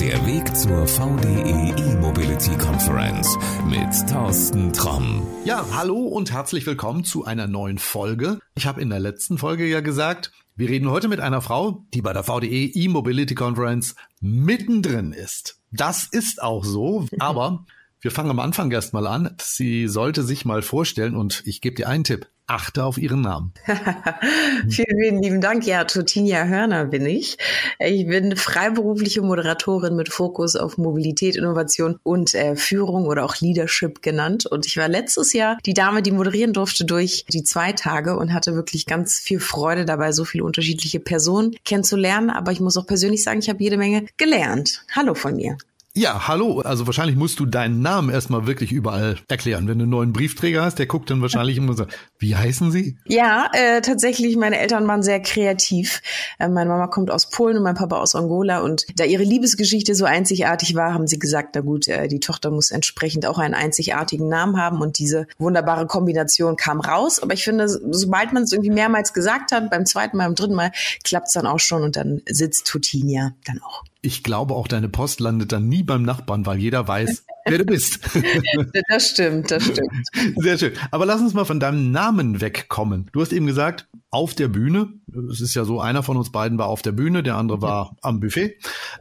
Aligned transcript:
Der 0.00 0.24
Weg 0.26 0.56
zur 0.56 0.86
VDE 0.86 1.74
E-Mobility 1.76 2.56
Conference 2.56 3.36
mit 3.66 4.08
Thorsten 4.08 4.72
Tromm. 4.72 5.26
Ja, 5.44 5.66
hallo 5.72 5.98
und 5.98 6.30
herzlich 6.30 6.64
willkommen 6.66 7.02
zu 7.02 7.24
einer 7.24 7.48
neuen 7.48 7.78
Folge. 7.78 8.38
Ich 8.54 8.66
habe 8.66 8.80
in 8.80 8.90
der 8.90 9.00
letzten 9.00 9.38
Folge 9.38 9.66
ja 9.66 9.80
gesagt, 9.80 10.30
wir 10.54 10.68
reden 10.68 10.88
heute 10.88 11.08
mit 11.08 11.18
einer 11.18 11.42
Frau, 11.42 11.84
die 11.94 12.00
bei 12.00 12.12
der 12.12 12.22
VDE 12.22 12.70
E-Mobility 12.74 13.34
Conference 13.34 13.96
mittendrin 14.20 15.12
ist. 15.12 15.60
Das 15.72 16.04
ist 16.04 16.40
auch 16.40 16.64
so, 16.64 17.06
aber 17.18 17.64
wir 18.00 18.12
fangen 18.12 18.30
am 18.30 18.38
Anfang 18.38 18.70
erstmal 18.70 19.08
an. 19.08 19.34
Sie 19.40 19.88
sollte 19.88 20.22
sich 20.22 20.44
mal 20.44 20.62
vorstellen 20.62 21.16
und 21.16 21.42
ich 21.44 21.60
gebe 21.60 21.74
dir 21.74 21.88
einen 21.88 22.04
Tipp. 22.04 22.28
Achte 22.48 22.82
auf 22.82 22.96
ihren 22.96 23.20
Namen. 23.20 23.52
vielen, 24.68 24.98
vielen 24.98 25.22
lieben 25.22 25.40
Dank. 25.42 25.66
Ja, 25.66 25.84
Totinia 25.84 26.44
Hörner 26.44 26.86
bin 26.86 27.04
ich. 27.04 27.36
Ich 27.78 28.06
bin 28.06 28.36
freiberufliche 28.36 29.20
Moderatorin 29.20 29.94
mit 29.94 30.08
Fokus 30.08 30.56
auf 30.56 30.78
Mobilität, 30.78 31.36
Innovation 31.36 32.00
und 32.02 32.34
äh, 32.34 32.56
Führung 32.56 33.04
oder 33.04 33.26
auch 33.26 33.36
Leadership 33.36 34.00
genannt. 34.00 34.46
Und 34.46 34.64
ich 34.64 34.78
war 34.78 34.88
letztes 34.88 35.34
Jahr 35.34 35.58
die 35.66 35.74
Dame, 35.74 36.00
die 36.00 36.10
moderieren 36.10 36.54
durfte 36.54 36.86
durch 36.86 37.26
die 37.30 37.44
zwei 37.44 37.72
Tage 37.72 38.16
und 38.16 38.32
hatte 38.32 38.54
wirklich 38.54 38.86
ganz 38.86 39.18
viel 39.18 39.40
Freude 39.40 39.84
dabei, 39.84 40.12
so 40.12 40.24
viele 40.24 40.44
unterschiedliche 40.44 41.00
Personen 41.00 41.54
kennenzulernen. 41.66 42.30
Aber 42.30 42.50
ich 42.50 42.60
muss 42.60 42.78
auch 42.78 42.86
persönlich 42.86 43.22
sagen, 43.22 43.40
ich 43.40 43.50
habe 43.50 43.62
jede 43.62 43.76
Menge 43.76 44.06
gelernt. 44.16 44.86
Hallo 44.96 45.12
von 45.12 45.36
mir. 45.36 45.58
Ja, 45.98 46.28
hallo. 46.28 46.60
Also 46.60 46.86
wahrscheinlich 46.86 47.16
musst 47.16 47.40
du 47.40 47.44
deinen 47.44 47.82
Namen 47.82 48.08
erstmal 48.10 48.46
wirklich 48.46 48.70
überall 48.70 49.16
erklären. 49.26 49.66
Wenn 49.66 49.78
du 49.78 49.82
einen 49.82 49.90
neuen 49.90 50.12
Briefträger 50.12 50.62
hast, 50.62 50.78
der 50.78 50.86
guckt 50.86 51.10
dann 51.10 51.20
wahrscheinlich 51.22 51.56
immer 51.56 51.72
so, 51.72 51.86
wie 52.20 52.36
heißen 52.36 52.70
sie? 52.70 52.96
Ja, 53.04 53.50
äh, 53.52 53.80
tatsächlich, 53.80 54.36
meine 54.36 54.60
Eltern 54.60 54.86
waren 54.86 55.02
sehr 55.02 55.18
kreativ. 55.18 56.00
Äh, 56.38 56.48
meine 56.50 56.70
Mama 56.70 56.86
kommt 56.86 57.10
aus 57.10 57.30
Polen 57.30 57.56
und 57.56 57.64
mein 57.64 57.74
Papa 57.74 57.96
aus 57.96 58.14
Angola. 58.14 58.60
Und 58.60 58.86
da 58.94 59.02
ihre 59.02 59.24
Liebesgeschichte 59.24 59.96
so 59.96 60.04
einzigartig 60.04 60.76
war, 60.76 60.94
haben 60.94 61.08
sie 61.08 61.18
gesagt, 61.18 61.56
na 61.56 61.62
gut, 61.62 61.88
äh, 61.88 62.06
die 62.06 62.20
Tochter 62.20 62.52
muss 62.52 62.70
entsprechend 62.70 63.26
auch 63.26 63.38
einen 63.38 63.54
einzigartigen 63.54 64.28
Namen 64.28 64.56
haben. 64.56 64.80
Und 64.80 65.00
diese 65.00 65.26
wunderbare 65.36 65.88
Kombination 65.88 66.54
kam 66.54 66.80
raus. 66.80 67.20
Aber 67.20 67.34
ich 67.34 67.42
finde, 67.42 67.68
sobald 67.68 68.32
man 68.32 68.44
es 68.44 68.52
irgendwie 68.52 68.70
mehrmals 68.70 69.14
gesagt 69.14 69.50
hat, 69.50 69.68
beim 69.68 69.84
zweiten 69.84 70.16
Mal, 70.16 70.26
beim 70.26 70.36
dritten 70.36 70.54
Mal, 70.54 70.70
klappt 71.02 71.26
es 71.26 71.32
dann 71.32 71.48
auch 71.48 71.58
schon 71.58 71.82
und 71.82 71.96
dann 71.96 72.22
sitzt 72.28 72.68
Tutinia 72.68 73.32
dann 73.44 73.60
auch. 73.62 73.82
Ich 74.00 74.22
glaube, 74.22 74.54
auch 74.54 74.68
deine 74.68 74.88
Post 74.88 75.18
landet 75.18 75.50
dann 75.50 75.68
nie 75.68 75.82
beim 75.82 76.02
Nachbarn, 76.02 76.46
weil 76.46 76.58
jeder 76.58 76.86
weiß, 76.86 77.24
wer 77.46 77.58
du 77.58 77.64
bist. 77.64 77.98
das 78.88 79.08
stimmt, 79.08 79.50
das 79.50 79.64
stimmt. 79.64 80.06
Sehr 80.36 80.56
schön. 80.56 80.72
Aber 80.92 81.04
lass 81.04 81.20
uns 81.20 81.34
mal 81.34 81.44
von 81.44 81.58
deinem 81.58 81.90
Namen 81.90 82.40
wegkommen. 82.40 83.10
Du 83.12 83.20
hast 83.20 83.32
eben 83.32 83.46
gesagt, 83.46 83.88
auf 84.10 84.34
der 84.34 84.48
Bühne. 84.48 84.92
Es 85.30 85.40
ist 85.40 85.54
ja 85.54 85.64
so, 85.64 85.80
einer 85.80 86.02
von 86.02 86.16
uns 86.16 86.32
beiden 86.32 86.58
war 86.58 86.66
auf 86.66 86.82
der 86.82 86.92
Bühne, 86.92 87.22
der 87.22 87.36
andere 87.36 87.60
war 87.60 87.96
am 88.02 88.20
Buffet. 88.20 88.56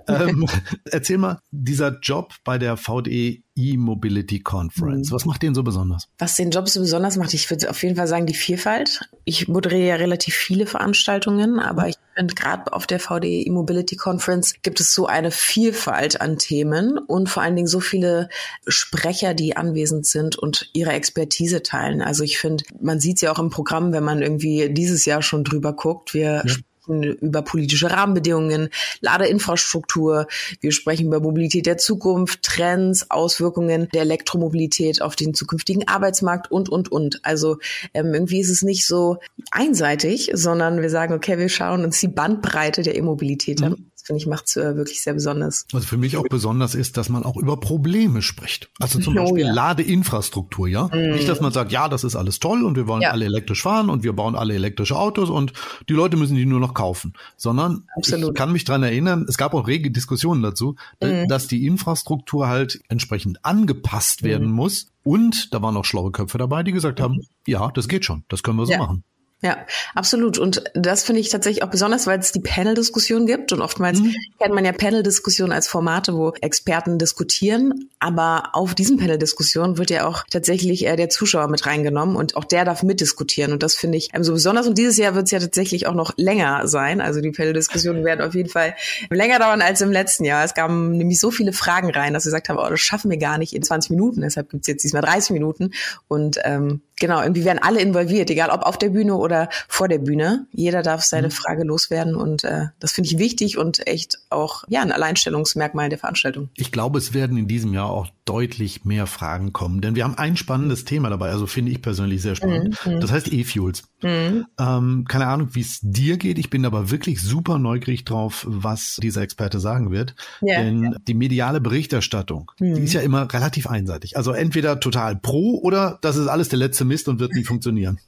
Ähm, 0.08 0.48
erzähl 0.92 1.18
mal, 1.18 1.40
dieser 1.52 2.00
Job 2.00 2.34
bei 2.44 2.58
der 2.58 2.78
VDE 2.78 3.44
E-Mobility 3.58 4.42
Conference. 4.42 5.12
Was 5.12 5.26
macht 5.26 5.42
den 5.42 5.56
so 5.56 5.64
besonders? 5.64 6.08
Was 6.20 6.36
den 6.36 6.52
Job 6.52 6.70
so 6.70 6.80
besonders 6.80 7.18
macht, 7.18 7.34
ich 7.34 7.50
würde 7.50 7.70
auf 7.70 7.82
jeden 7.82 7.96
Fall 7.96 8.08
sagen, 8.08 8.28
die 8.28 8.36
Vielfalt. 8.36 9.10
Ich 9.26 9.48
moderiere 9.48 9.88
ja 9.88 9.96
relativ 9.96 10.36
viele 10.36 10.68
Veranstaltungen, 10.68 11.60
aber 11.60 11.88
ich 11.88 11.96
finde 12.16 12.36
gerade 12.36 12.72
auf 12.72 12.86
der 12.86 13.00
VDE 13.00 13.44
E-Mobility 13.46 13.96
Conference 13.96 14.56
gibt 14.62 14.80
es 14.80 14.94
so 14.94 15.08
eine 15.08 15.32
Vielfalt 15.32 16.22
an 16.22 16.38
Themen 16.38 17.00
und 17.00 17.30
vor 17.30 17.42
allen 17.42 17.56
Dingen 17.56 17.68
so 17.68 17.80
viele 17.80 18.30
Sprecher, 18.68 19.34
die 19.34 19.58
anwesend 19.58 20.06
sind 20.06 20.38
und 20.38 20.70
ihre 20.74 20.92
Expertise 20.92 21.64
teilen. 21.64 22.02
Also 22.02 22.24
ich 22.24 22.38
finde, 22.38 22.64
man 22.80 23.00
sieht 23.00 23.18
es 23.18 23.22
ja 23.22 23.32
auch 23.32 23.40
im 23.40 23.50
Programm, 23.50 23.92
wenn 23.92 24.04
man 24.04 24.22
irgendwie 24.22 24.70
dieses 24.70 24.97
Jahr 25.06 25.22
schon 25.22 25.44
drüber 25.44 25.74
guckt. 25.74 26.14
Wir 26.14 26.44
ja 26.46 26.56
über 26.88 27.42
politische 27.42 27.92
Rahmenbedingungen, 27.92 28.70
Ladeinfrastruktur. 29.02 30.28
Wir 30.62 30.72
sprechen 30.72 31.08
über 31.08 31.20
Mobilität 31.20 31.66
der 31.66 31.78
Zukunft, 31.78 32.44
Trends, 32.44 33.10
Auswirkungen 33.12 33.90
der 33.94 34.02
Elektromobilität 34.02 35.02
auf 35.02 35.16
den 35.16 35.34
zukünftigen 35.34 35.88
Arbeitsmarkt 35.88 36.52
und, 36.52 36.70
und, 36.70 36.92
und. 36.92 37.20
Also 37.24 37.58
ähm, 37.94 38.14
irgendwie 38.14 38.40
ist 38.40 38.50
es 38.50 38.62
nicht 38.62 38.86
so 38.86 39.18
einseitig, 39.52 40.32
sondern 40.34 40.82
wir 40.82 40.90
sagen, 40.90 41.14
okay, 41.14 41.38
wir 41.38 41.50
schauen 41.50 41.84
uns 41.84 42.00
die 42.00 42.08
Bandbreite 42.08 42.84
der 42.84 42.96
E-Mobilität 42.96 43.62
an. 43.62 43.92
Finde 44.08 44.22
ich, 44.22 44.28
macht 44.28 44.46
es 44.48 44.56
äh, 44.56 44.78
wirklich 44.78 45.02
sehr 45.02 45.14
besonders. 45.14 45.66
Also 45.74 45.86
für 45.86 45.98
mich 45.98 46.16
auch 46.16 46.24
besonders 46.30 46.76
ist, 46.76 46.96
dass 46.96 47.10
man 47.10 47.24
auch 47.24 47.36
über 47.36 47.60
Probleme 47.60 48.22
spricht. 48.22 48.70
Also 48.80 49.02
zum 49.02 49.14
oh, 49.18 49.20
Beispiel 49.20 49.48
ja. 49.48 49.52
Ladeinfrastruktur, 49.52 50.70
ja. 50.70 50.88
Mm. 50.88 51.12
Nicht, 51.12 51.28
dass 51.28 51.42
man 51.42 51.52
sagt, 51.52 51.74
ja, 51.74 51.90
das 51.90 52.06
ist 52.06 52.16
alles 52.16 52.40
toll 52.40 52.64
und 52.64 52.78
wir 52.78 52.88
wollen 52.88 53.02
ja. 53.02 53.12
alle 53.12 53.26
elektrisch 53.26 53.64
fahren 53.64 53.90
und 53.90 54.04
wir 54.04 54.14
bauen 54.14 54.38
alle 54.38 54.54
elektrische 54.54 54.96
Autos 54.96 55.30
und 55.30 55.52
die 55.90 55.94
Leute 55.94 56.16
müssen 56.16 56.38
die 56.38 56.46
nur 56.46 56.62
noch 56.62 56.74
kaufen. 56.74 57.16
Sondern 57.36 57.84
Absolut. 57.98 58.30
ich 58.30 58.36
kann 58.36 58.54
mich 58.54 58.64
dran 58.64 58.82
erinnern, 58.82 59.26
es 59.28 59.38
gab 59.38 59.54
auch 59.54 59.68
rege 59.68 59.92
Diskussionen 59.92 60.42
dazu, 60.42 60.78
mm. 61.04 61.28
dass 61.28 61.48
die 61.48 61.66
Infrastruktur 61.66 62.48
halt 62.48 62.80
entsprechend 62.88 63.44
angepasst 63.44 64.24
werden 64.24 64.52
mm. 64.52 64.56
muss. 64.56 64.88
Und 65.04 65.54
da 65.54 65.62
waren 65.62 65.76
auch 65.76 65.84
schlaue 65.84 66.14
Köpfe 66.14 66.38
dabei, 66.38 66.64
die 66.64 66.72
gesagt 66.72 67.02
haben, 67.02 67.28
ja, 67.46 67.72
das 67.74 67.90
geht 67.90 68.06
schon, 68.06 68.24
das 68.30 68.42
können 68.42 68.58
wir 68.58 68.68
so 68.68 68.72
ja. 68.72 68.78
machen. 68.78 69.04
Ja, 69.44 69.68
absolut. 69.94 70.40
Und 70.40 70.64
das 70.74 71.04
finde 71.04 71.22
ich 71.22 71.30
tatsächlich 71.30 71.64
auch 71.64 71.70
besonders, 71.70 72.08
weil 72.08 72.18
es 72.18 72.32
die 72.32 72.40
Panel-Diskussion 72.40 73.28
gibt. 73.28 73.54
Und 73.54 73.62
oftmals 73.62 74.00
mhm. 74.00 74.16
kennt 74.40 74.56
man 74.56 74.66
ja 74.66 74.72
Panel-Diskussionen 74.72 75.52
als 75.52 75.68
Formate, 75.68 76.16
wo 76.16 76.32
Experten 76.42 76.98
diskutieren. 76.98 77.88
Aber 78.00 78.50
auf 78.54 78.74
diesen 78.74 78.98
Panel-Diskussionen 78.98 79.78
wird 79.78 79.92
ja 79.92 80.08
auch 80.08 80.24
tatsächlich 80.32 80.88
äh, 80.88 80.96
der 80.96 81.10
Zuschauer 81.10 81.50
mit 81.50 81.68
reingenommen 81.68 82.16
und 82.16 82.36
auch 82.36 82.46
der 82.46 82.66
darf 82.66 82.82
mitdiskutieren. 82.82 83.54
Und 83.54 83.62
das 83.62 83.76
finde 83.76 84.00
ich 84.00 84.10
ähm, 84.14 84.24
so 84.24 84.34
besonders. 84.34 84.66
Und 84.66 84.80
dieses 84.80 84.98
Jahr 84.98 85.14
wird 85.14 85.26
es 85.26 85.32
ja 85.32 85.40
tatsächlich 85.40 85.86
auch 85.86 85.94
noch 85.94 86.14
länger 86.18 86.68
sein. 86.68 87.00
Also 87.00 87.22
die 87.22 87.30
Panel-Diskussionen 87.30 88.04
werden 88.06 88.26
auf 88.26 88.34
jeden 88.34 88.50
Fall 88.50 88.76
länger 89.12 89.38
dauern 89.38 89.62
als 89.62 89.82
im 89.82 89.92
letzten 89.92 90.26
Jahr. 90.26 90.46
Es 90.46 90.56
kamen 90.56 90.98
nämlich 90.98 91.20
so 91.20 91.30
viele 91.30 91.54
Fragen 91.54 91.92
rein, 91.92 92.16
dass 92.16 92.26
wir 92.26 92.32
gesagt 92.32 92.50
haben, 92.50 92.58
oh, 92.58 92.70
das 92.70 92.80
schaffen 92.80 93.12
wir 93.12 93.18
gar 93.18 93.38
nicht 93.38 93.54
in 93.54 93.62
20 93.62 93.92
Minuten. 93.92 94.22
Deshalb 94.22 94.50
gibt 94.50 94.62
es 94.62 94.68
jetzt 94.68 94.84
diesmal 94.84 95.04
30 95.04 95.30
Minuten. 95.30 95.74
Und 96.08 96.40
ähm, 96.44 96.82
genau, 97.00 97.22
irgendwie 97.22 97.46
werden 97.46 97.60
alle 97.62 97.82
involviert, 97.82 98.30
egal 98.30 98.50
ob 98.50 98.62
auf 98.62 98.78
der 98.78 98.90
Bühne 98.90 99.16
oder 99.16 99.50
vor 99.68 99.88
der 99.88 100.00
Bühne. 100.00 100.48
Jeder 100.52 100.82
darf 100.82 101.04
seine 101.04 101.28
mhm. 101.28 101.32
Frage 101.32 101.64
loswerden 101.64 102.16
und 102.16 102.44
äh, 102.44 102.68
das 102.80 102.92
finde 102.92 103.10
ich 103.10 103.18
wichtig 103.18 103.58
und 103.58 103.86
echt 103.88 104.18
auch 104.30 104.64
ja 104.68 104.82
ein 104.82 104.92
Alleinstellungsmerkmal 104.92 105.90
der 105.90 106.00
Veranstaltung. 106.00 106.50
Ich 106.56 106.72
glaube, 106.72 106.98
es 106.98 107.14
werden 107.14 107.38
in 107.38 107.48
diesem 107.48 107.74
Jahr 107.74 107.90
auch 107.90 108.08
deutlich 108.28 108.86
mehr 108.86 109.08
Fragen 109.08 109.54
kommen, 109.54 109.82
denn 109.82 109.96
wir 109.96 110.04
haben 110.04 110.18
ein 110.18 110.38
spannendes 110.38 110.86
Thema 110.86 111.10
dabei, 111.10 111.30
also 111.30 111.48
finde 111.48 111.72
ich 111.72 111.82
persönlich 111.82 112.22
sehr 112.22 112.36
spannend. 112.36 112.78
Mhm. 112.86 113.00
Das 113.00 113.12
heißt 113.12 113.32
E-Fuels. 113.32 113.84
Mhm. 114.02 114.46
Ähm, 114.60 115.06
keine 115.08 115.28
Ahnung, 115.28 115.50
wie 115.54 115.62
es 115.62 115.80
dir 115.82 116.18
geht. 116.18 116.38
Ich 116.38 116.50
bin 116.50 116.66
aber 116.66 116.92
wirklich 116.92 117.22
super 117.22 117.58
neugierig 117.58 118.06
drauf, 118.06 118.46
was 118.48 118.98
dieser 119.02 119.22
Experte 119.22 119.60
sagen 119.60 119.92
wird. 119.92 120.16
Ja. 120.42 120.62
Denn 120.62 120.96
die 121.08 121.14
mediale 121.14 121.62
Berichterstattung, 121.62 122.52
mhm. 122.60 122.76
die 122.76 122.82
ist 122.82 122.94
ja 122.94 123.02
immer 123.02 123.32
relativ 123.32 123.68
einseitig. 123.68 124.18
Also 124.18 124.34
entweder 124.34 124.80
total 124.80 125.16
pro 125.16 125.60
oder 125.62 125.98
das 126.02 126.18
ist 126.18 126.28
alles 126.28 126.50
der 126.50 126.60
letzte 126.60 126.86
Mist 126.86 127.08
und 127.08 127.20
wird 127.20 127.34
nie 127.34 127.44
funktionieren. 127.44 128.00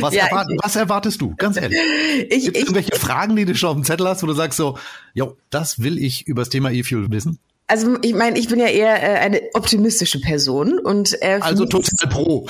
Was, 0.00 0.14
ja, 0.14 0.26
erwart 0.26 0.48
ich, 0.50 0.58
was 0.62 0.76
erwartest 0.76 1.20
du? 1.20 1.34
Ganz 1.36 1.56
ehrlich. 1.60 1.78
Ich, 2.30 2.44
Gibt 2.44 2.56
es 2.56 2.62
irgendwelche 2.62 2.96
Fragen, 2.96 3.36
die 3.36 3.44
du 3.44 3.54
schon 3.54 3.70
auf 3.70 3.76
dem 3.76 3.84
Zettel 3.84 4.08
hast, 4.08 4.22
wo 4.22 4.26
du 4.26 4.32
sagst 4.32 4.56
so, 4.56 4.78
jo, 5.14 5.36
das 5.50 5.82
will 5.82 5.98
ich 5.98 6.26
über 6.26 6.42
das 6.42 6.48
Thema 6.48 6.70
E-Fuel 6.70 7.10
wissen? 7.10 7.38
Also 7.70 7.98
ich 8.00 8.14
meine, 8.14 8.38
ich 8.38 8.48
bin 8.48 8.58
ja 8.58 8.66
eher 8.66 9.02
äh, 9.02 9.18
eine 9.18 9.42
optimistische 9.52 10.22
Person 10.22 10.78
und 10.78 11.20
äh, 11.20 11.38
also 11.42 11.66
total 11.66 12.08
pro. 12.08 12.46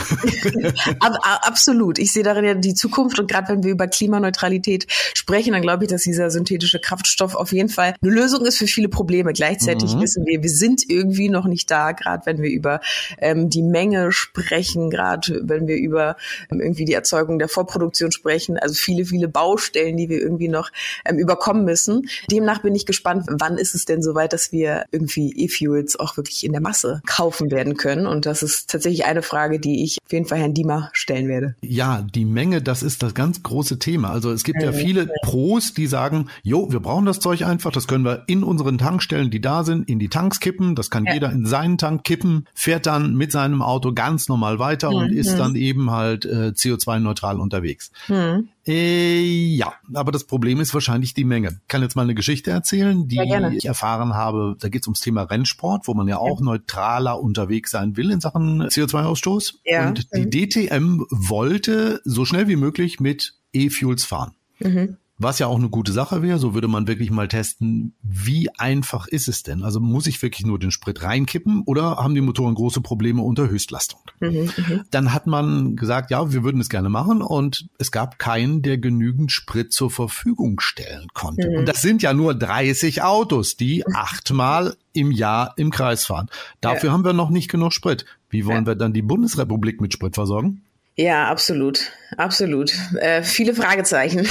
ab, 1.01 1.19
absolut. 1.43 1.99
Ich 1.99 2.13
sehe 2.13 2.23
darin 2.23 2.45
ja 2.45 2.55
die 2.55 2.75
Zukunft 2.75 3.19
und 3.19 3.29
gerade 3.29 3.49
wenn 3.49 3.65
wir 3.65 3.73
über 3.73 3.89
Klimaneutralität 3.89 4.87
sprechen, 4.89 5.55
dann 5.55 5.63
glaube 5.63 5.85
ich, 5.85 5.91
dass 5.91 6.03
dieser 6.03 6.31
synthetische 6.31 6.79
Kraftstoff 6.79 7.35
auf 7.35 7.51
jeden 7.51 7.69
Fall 7.69 7.95
eine 8.01 8.13
Lösung 8.13 8.47
ist 8.47 8.59
für 8.59 8.69
viele 8.69 8.89
Probleme. 8.89 9.33
Gleichzeitig 9.33 9.97
mhm. 9.97 10.03
wissen 10.03 10.25
wir, 10.25 10.41
wir 10.41 10.51
sind 10.51 10.89
irgendwie 10.89 11.29
noch 11.29 11.47
nicht 11.47 11.69
da, 11.69 11.91
gerade 11.91 12.25
wenn 12.27 12.41
wir 12.41 12.51
über 12.51 12.81
ähm, 13.19 13.51
die 13.51 13.63
Menge 13.63 14.13
sprechen, 14.13 14.89
gerade 14.89 15.41
wenn 15.43 15.67
wir 15.67 15.79
über 15.79 16.17
ähm, 16.49 16.61
irgendwie 16.61 16.85
die 16.85 16.95
Erzeugung 16.95 17.41
der 17.41 17.49
Vorproduktion 17.49 18.13
sprechen. 18.13 18.57
Also 18.57 18.77
viele, 18.77 19.05
viele 19.05 19.27
Baustellen, 19.27 19.97
die 19.97 20.09
wir 20.09 20.21
irgendwie 20.21 20.49
noch 20.49 20.71
ähm, 21.05 21.19
überkommen 21.19 21.65
müssen. 21.65 22.09
Demnach 22.31 22.63
bin 22.63 22.77
ich 22.77 22.87
gespannt, 22.87 23.27
wann 23.29 23.59
ist 23.59 23.75
es 23.75 23.85
denn 23.85 24.01
soweit, 24.01 24.33
dass 24.33 24.53
wir 24.53 24.85
irgendwie 24.93 25.08
irgendwie 25.09 25.45
E-Fuels 25.45 25.99
auch 25.99 26.17
wirklich 26.17 26.45
in 26.45 26.53
der 26.53 26.61
Masse 26.61 27.01
kaufen 27.07 27.51
werden 27.51 27.77
können. 27.77 28.07
Und 28.07 28.27
das 28.27 28.43
ist 28.43 28.71
tatsächlich 28.71 29.05
eine 29.05 29.23
Frage, 29.23 29.61
die 29.61 29.85
ich 29.85 29.99
auf 30.05 30.13
jeden 30.13 30.27
Fall 30.27 30.39
Herrn 30.39 30.55
Diemer 30.55 30.91
stellen 30.93 31.29
werde. 31.29 31.55
Ja, 31.63 32.03
die 32.03 32.25
Menge, 32.25 32.63
das 32.63 32.83
ist 32.83 33.03
das 33.03 33.15
ganz 33.15 33.43
große 33.43 33.79
Thema. 33.79 34.11
Also 34.11 34.31
es 34.31 34.45
gibt 34.45 34.63
ja 34.63 34.73
viele 34.73 35.09
Pros, 35.23 35.75
die 35.75 35.87
sagen, 35.87 36.29
jo, 36.43 36.71
wir 36.71 36.81
brauchen 36.81 37.07
das 37.07 37.21
Zeug 37.21 37.45
einfach, 37.45 37.73
das 37.73 37.87
können 37.87 38.05
wir 38.05 38.25
in 38.27 38.43
unseren 38.43 38.79
Tankstellen, 38.79 39.31
die 39.31 39.41
da 39.41 39.65
sind, 39.65 39.89
in 39.89 39.99
die 39.99 40.09
Tanks 40.09 40.41
kippen. 40.41 40.75
Das 40.75 40.91
kann 40.91 41.05
ja. 41.05 41.15
jeder 41.15 41.33
in 41.33 41.47
seinen 41.47 41.79
Tank 41.79 42.05
kippen, 42.05 42.47
fährt 42.55 42.87
dann 42.87 43.15
mit 43.15 43.33
seinem 43.33 43.63
Auto 43.63 43.93
ganz 43.93 44.29
normal 44.29 44.59
weiter 44.59 44.91
mhm. 44.91 44.97
und 44.97 45.13
ist 45.13 45.37
dann 45.37 45.57
eben 45.57 45.91
halt 45.91 46.25
äh, 46.25 46.53
CO2-neutral 46.55 47.41
unterwegs. 47.41 47.91
Mhm. 48.09 48.49
Äh, 48.69 49.21
ja, 49.21 49.73
aber 49.95 50.13
das 50.13 50.25
Problem 50.25 50.61
ist 50.61 50.75
wahrscheinlich 50.75 51.15
die 51.15 51.25
Menge. 51.25 51.61
Ich 51.63 51.69
kann 51.69 51.81
jetzt 51.81 51.97
mal 51.97 52.03
eine 52.03 52.15
Geschichte 52.15 52.51
erzählen, 52.51 53.09
die 53.09 53.17
ja, 53.17 53.51
ich 53.51 53.65
erfahren 53.65 54.15
habe. 54.15 54.57
Da 54.61 54.69
geht 54.69 54.83
es 54.83 54.89
ums 54.89 55.01
Thema 55.01 55.23
Rennsport, 55.23 55.89
wo 55.89 55.95
man 55.95 56.07
ja 56.07 56.19
auch 56.19 56.41
ja. 56.41 56.45
neutraler 56.45 57.21
unterwegs 57.21 57.71
sein 57.71 57.97
will 57.97 58.11
in 58.11 58.21
Sachen 58.21 58.63
CO2-Ausstoß. 58.65 59.55
Ja. 59.65 59.89
Und 59.89 60.09
die 60.15 60.29
DTM 60.29 61.07
wollte 61.11 62.03
so 62.05 62.27
schnell 62.27 62.47
wie 62.49 62.57
möglich 62.57 63.01
mit 63.01 63.39
E-Fuels 63.55 64.05
fahren. 64.05 64.35
Mhm. 64.59 64.99
Was 65.19 65.41
ja 65.41 65.49
auch 65.49 65.57
eine 65.57 65.69
gute 65.69 65.93
Sache 65.93 66.23
wäre. 66.23 66.39
So 66.39 66.55
würde 66.55 66.69
man 66.69 66.87
wirklich 66.87 67.11
mal 67.11 67.29
testen, 67.29 67.95
wie 68.03 68.49
einfach 68.57 69.09
ist 69.09 69.29
es 69.29 69.43
denn? 69.43 69.65
Also 69.65 69.81
muss 69.81 70.07
ich 70.07 70.23
wirklich 70.23 70.47
nur 70.47 70.59
den 70.59 70.71
Sprit 70.71 71.03
reinkippen 71.03 71.63
oder 71.67 71.97
haben 71.97 72.15
die 72.15 72.21
Motoren 72.21 72.55
große 72.55 72.81
Probleme 72.81 73.23
unter 73.23 73.49
Höchstlastung? 73.49 74.01
Mhm, 74.21 74.51
mhm. 74.57 74.85
Dann 74.91 75.13
hat 75.13 75.27
man 75.27 75.77
gesagt, 75.77 76.11
ja, 76.11 76.33
wir 76.33 76.45
würden 76.45 76.61
es 76.61 76.69
gerne 76.69 76.89
machen 76.89 77.21
und 77.21 77.69
es 77.79 77.91
gab 77.91 78.19
keinen, 78.19 78.63
der 78.63 78.79
genügend 78.79 79.33
Sprit 79.33 79.73
zur 79.73 79.91
Verfügung 79.91 80.61
stellen 80.61 81.09
konnte. 81.15 81.49
Mhm. 81.49 81.59
Und 81.59 81.69
das 81.69 81.83
sind 81.83 82.03
ja 82.03 82.15
nur 82.15 82.35
30 82.35 83.03
Autos, 83.03 83.57
die 83.57 83.85
achtmal 83.87 84.77
im 84.93 85.11
Jahr 85.11 85.55
im 85.57 85.71
Kreis 85.71 86.07
fahren. 86.07 86.29
Dafür 86.61 86.89
ja. 86.89 86.93
haben 86.93 87.05
wir 87.05 87.13
noch 87.13 87.31
nicht 87.31 87.51
genug 87.51 87.73
Sprit. 87.73 88.05
Wie 88.31 88.47
wollen 88.47 88.65
ja. 88.65 88.67
wir 88.69 88.75
dann 88.77 88.93
die 88.93 89.03
Bundesrepublik 89.03 89.81
mit 89.81 89.93
Sprit 89.93 90.15
versorgen? 90.15 90.63
Ja, 90.99 91.29
absolut. 91.29 91.93
Absolut. 92.17 92.73
Äh, 92.97 93.23
viele 93.23 93.55
Fragezeichen. 93.55 94.27